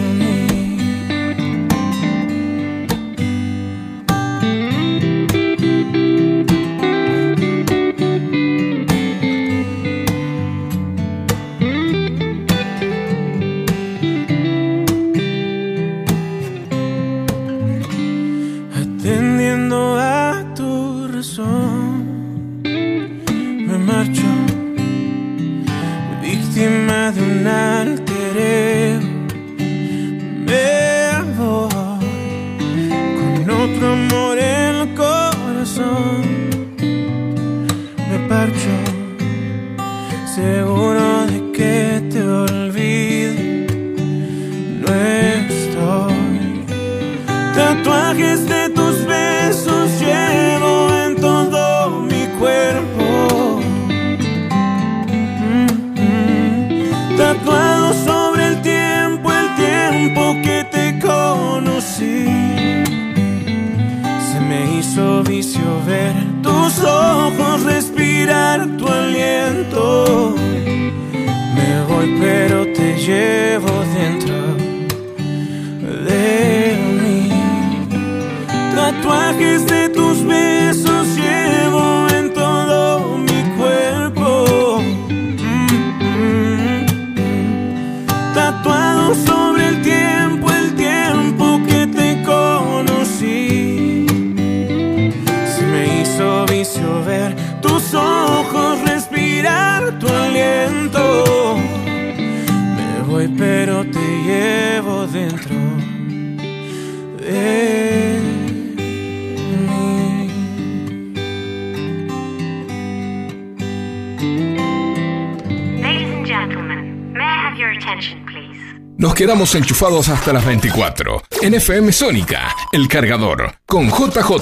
[119.23, 121.23] quedamos enchufados hasta las 24.
[121.43, 124.33] En FM Sónica, El Cargador, con JJ,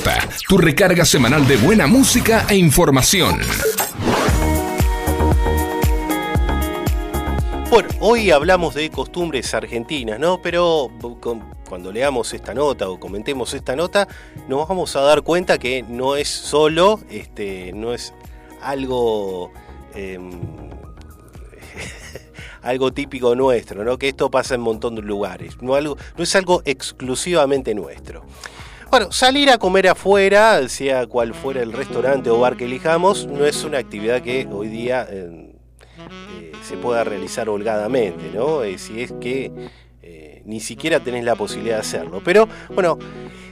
[0.48, 3.40] tu recarga semanal de buena música e información.
[7.68, 10.40] Bueno, hoy hablamos de costumbres argentinas, ¿no?
[10.40, 10.90] Pero
[11.68, 14.08] cuando leamos esta nota o comentemos esta nota,
[14.48, 18.14] nos vamos a dar cuenta que no es solo, este, no es
[18.62, 19.52] algo...
[19.94, 20.69] em,
[22.62, 23.98] algo típico nuestro, ¿no?
[23.98, 28.24] Que esto pasa en un montón de lugares, no, algo, no es algo exclusivamente nuestro.
[28.90, 33.46] Bueno, salir a comer afuera, sea cual fuera el restaurante o bar que elijamos, no
[33.46, 35.54] es una actividad que hoy día eh,
[36.40, 38.64] eh, se pueda realizar holgadamente, ¿no?
[38.64, 39.52] Eh, si es que
[40.44, 42.20] ni siquiera tenés la posibilidad de hacerlo.
[42.24, 42.98] Pero bueno,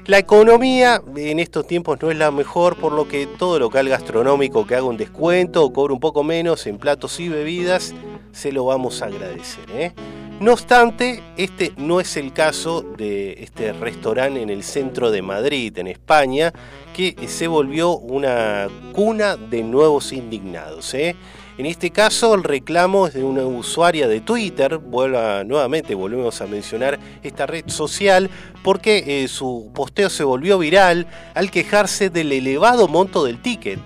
[0.06, 4.66] la economía en estos tiempos no es la mejor, por lo que todo local gastronómico
[4.66, 7.94] que haga un descuento o cobre un poco menos en platos y bebidas,
[8.38, 9.64] se lo vamos a agradecer.
[9.72, 9.92] ¿eh?
[10.40, 15.76] No obstante, este no es el caso de este restaurante en el centro de Madrid,
[15.76, 16.52] en España,
[16.94, 20.94] que se volvió una cuna de nuevos indignados.
[20.94, 21.16] ¿eh?
[21.58, 26.46] En este caso, el reclamo es de una usuaria de Twitter, vuelva, nuevamente volvemos a
[26.46, 28.30] mencionar esta red social,
[28.62, 33.80] porque eh, su posteo se volvió viral al quejarse del elevado monto del ticket,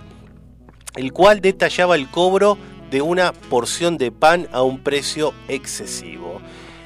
[0.97, 2.59] el cual detallaba el cobro
[2.93, 6.41] de una porción de pan a un precio excesivo.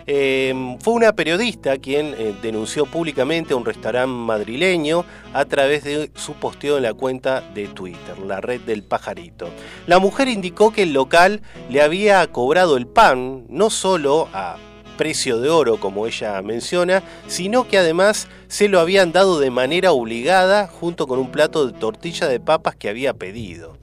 [0.08, 5.04] Eh, fue una periodista quien eh, denunció públicamente a un restaurante madrileño
[5.34, 9.48] a través de su posteo en la cuenta de Twitter, la red del pajarito.
[9.88, 14.58] La mujer indicó que el local le había cobrado el pan no solo a
[14.96, 19.92] precio de oro, como ella menciona, sino que además se lo habían dado de manera
[19.92, 23.75] obligada junto con un plato de tortilla de papas que había pedido.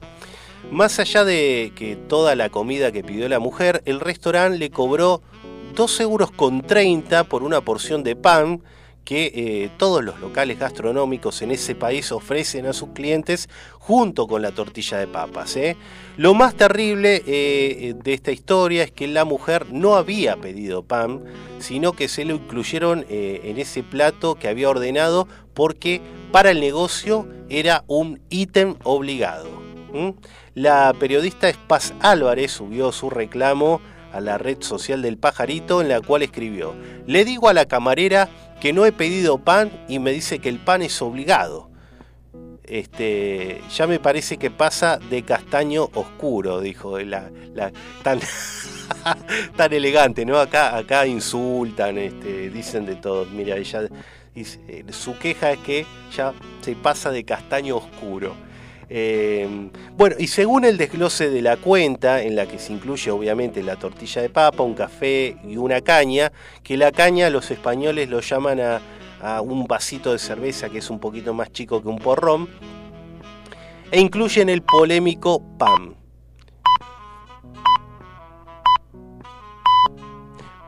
[0.74, 5.22] Más allá de que toda la comida que pidió la mujer, el restaurante le cobró
[5.76, 8.60] 2 euros con 30 por una porción de pan
[9.04, 13.48] que eh, todos los locales gastronómicos en ese país ofrecen a sus clientes
[13.78, 15.54] junto con la tortilla de papas.
[15.54, 15.76] ¿eh?
[16.16, 21.22] Lo más terrible eh, de esta historia es que la mujer no había pedido pan,
[21.60, 26.00] sino que se lo incluyeron en ese plato que había ordenado porque
[26.32, 29.54] para el negocio era un ítem obligado.
[30.54, 33.80] La periodista Spaz Álvarez subió su reclamo
[34.12, 36.76] a la red social del pajarito en la cual escribió,
[37.06, 38.28] le digo a la camarera
[38.60, 41.70] que no he pedido pan y me dice que el pan es obligado.
[42.62, 46.98] Este, ya me parece que pasa de castaño oscuro, dijo
[48.04, 48.20] tan,
[49.72, 50.38] elegante, ¿no?
[50.38, 53.26] Acá, acá insultan, este, dicen de todo.
[53.26, 53.88] Mira, ella
[54.90, 55.86] su queja es que
[56.16, 58.34] ya se pasa de castaño oscuro.
[58.88, 63.62] Eh, bueno, y según el desglose de la cuenta, en la que se incluye obviamente
[63.62, 66.32] la tortilla de papa, un café y una caña,
[66.62, 68.80] que la caña los españoles lo llaman a,
[69.40, 72.46] un vasito de cerveza que es un poquito más chico que un porrón,
[73.90, 75.94] e incluyen el polémico PAM.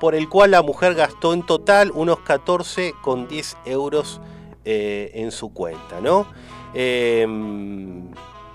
[0.01, 4.21] por el cual la mujer gastó en total unos 14,10 euros
[4.65, 6.27] eh, en su cuenta, ¿no?
[6.75, 7.27] Eh,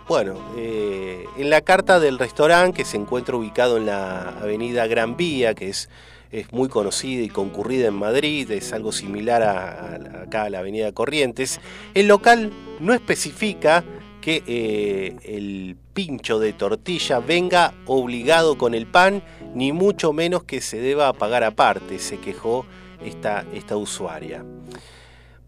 [0.07, 5.16] bueno, eh, en la carta del restaurante que se encuentra ubicado en la avenida Gran
[5.16, 5.89] Vía, que es,
[6.32, 10.59] es muy conocida y concurrida en Madrid, es algo similar a, a- acá a la
[10.59, 11.62] avenida Corrientes,
[11.93, 13.84] el local no especifica
[14.20, 19.24] que eh, el pincho de tortilla venga obligado con el pan,
[19.55, 22.66] ni mucho menos que se deba pagar aparte, se quejó
[23.03, 24.43] esta, esta usuaria.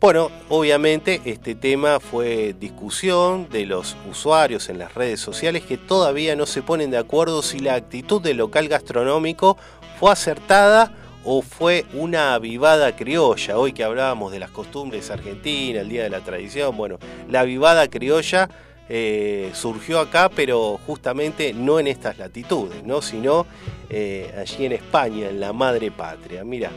[0.04, 6.36] Bueno, obviamente este tema fue discusión de los usuarios en las redes sociales que todavía
[6.36, 9.56] no se ponen de acuerdo si la actitud del local gastronómico
[9.97, 10.91] fue acertada
[11.24, 13.58] o fue una avivada criolla.
[13.58, 16.99] Hoy que hablábamos de las costumbres argentinas, el Día de la Tradición, bueno,
[17.30, 18.49] la avivada criolla
[18.89, 23.01] eh, surgió acá, pero justamente no en estas latitudes, ¿no?
[23.01, 23.45] sino
[23.89, 26.43] eh, allí en España, en la madre patria.
[26.43, 26.72] Mira,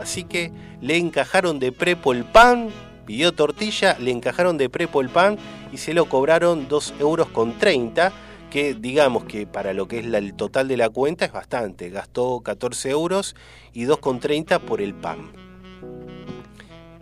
[0.00, 2.68] así que le encajaron de prepo el pan,
[3.06, 5.38] pidió tortilla, le encajaron de prepo el pan
[5.72, 8.12] y se lo cobraron 2 euros con 30
[8.50, 11.88] que digamos que para lo que es el total de la cuenta es bastante.
[11.88, 13.36] Gastó 14 euros
[13.72, 15.30] y 2,30 por el pan.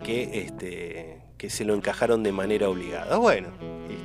[0.03, 3.17] Que, este, que se lo encajaron de manera obligada.
[3.17, 3.49] Bueno,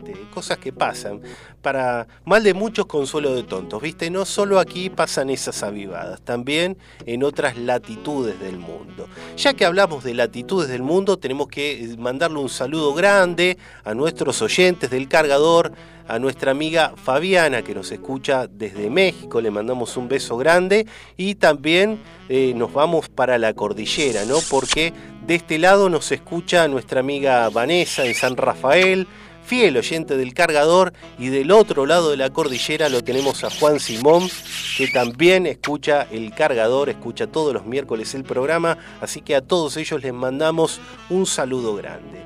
[0.04, 1.20] este, cosas que pasan.
[1.62, 3.80] Para mal de muchos, consuelo de tontos.
[3.80, 4.10] ¿Viste?
[4.10, 6.76] No solo aquí pasan esas avivadas, también
[7.06, 9.08] en otras latitudes del mundo.
[9.36, 13.94] Ya que hablamos de latitudes del mundo, tenemos que eh, mandarle un saludo grande a
[13.94, 15.72] nuestros oyentes del cargador,
[16.06, 20.86] a nuestra amiga Fabiana que nos escucha desde México, le mandamos un beso grande
[21.16, 21.98] y también
[22.28, 24.36] eh, nos vamos para la cordillera, ¿no?
[24.50, 24.92] Porque
[25.26, 29.06] de este lado nos escucha nuestra amiga Vanessa en San Rafael,
[29.44, 33.80] fiel oyente del cargador, y del otro lado de la cordillera lo tenemos a Juan
[33.80, 34.28] Simón,
[34.76, 39.76] que también escucha el cargador, escucha todos los miércoles el programa, así que a todos
[39.76, 40.80] ellos les mandamos
[41.10, 42.24] un saludo grande.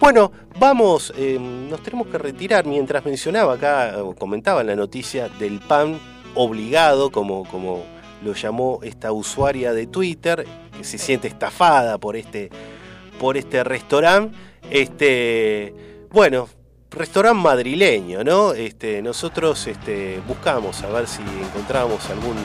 [0.00, 5.60] Bueno, vamos, eh, nos tenemos que retirar mientras mencionaba acá, comentaba en la noticia del
[5.60, 6.00] pan
[6.34, 7.84] obligado, como, como
[8.24, 10.46] lo llamó esta usuaria de Twitter,
[10.76, 12.50] que se siente estafada por este,
[13.20, 14.36] por este restaurante.
[14.70, 16.48] Este, bueno,
[16.90, 18.52] restaurante madrileño, ¿no?
[18.52, 22.36] Este, nosotros este, buscamos a ver si encontramos algún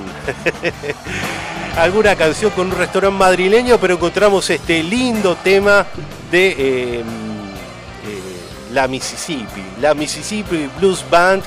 [1.77, 5.85] alguna canción con un restaurante madrileño, pero encontramos este lindo tema
[6.31, 7.03] de eh, eh,
[8.71, 11.43] la Mississippi, la Mississippi Blues Band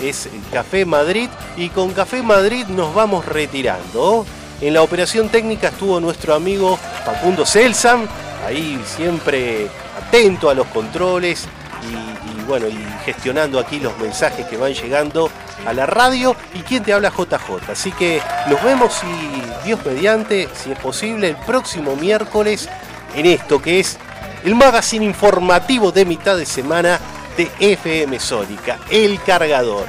[0.00, 4.24] es Café Madrid y con Café Madrid nos vamos retirando.
[4.60, 8.08] En la operación técnica estuvo nuestro amigo Facundo Selsan,
[8.46, 9.68] ahí siempre
[9.98, 11.48] atento a los controles
[11.84, 15.30] y, bueno, y gestionando aquí los mensajes que van llegando
[15.66, 17.70] a la radio y quien te habla JJ.
[17.70, 22.68] Así que nos vemos y Dios mediante, si es posible, el próximo miércoles
[23.14, 23.98] en esto que es
[24.44, 26.98] el magazine informativo de mitad de semana
[27.36, 29.86] de FM Sónica, El Cargador.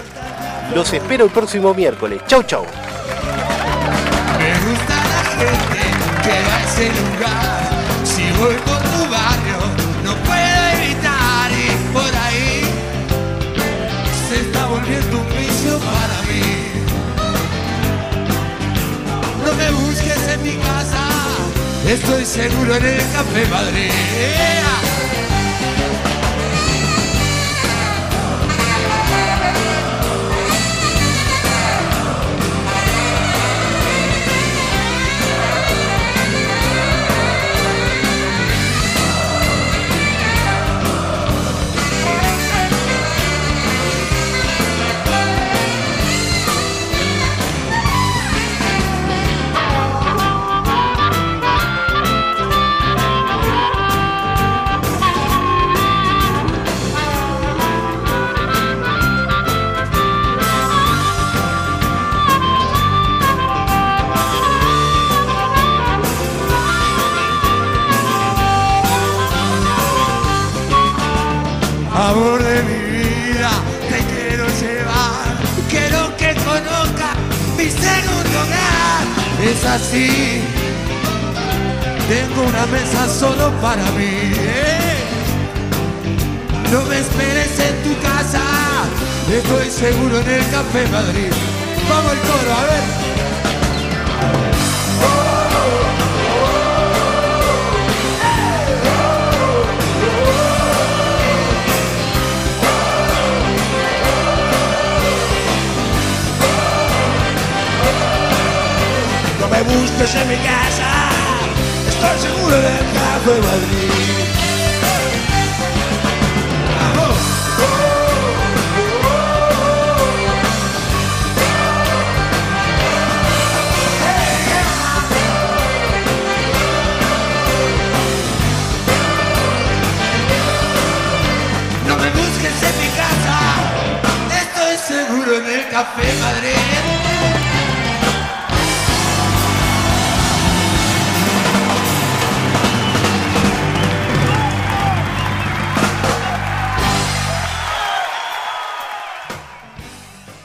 [0.73, 2.21] Los espero el próximo miércoles.
[2.27, 2.65] Chau, chau.
[21.87, 24.64] Estoy seguro en el Café Madrid.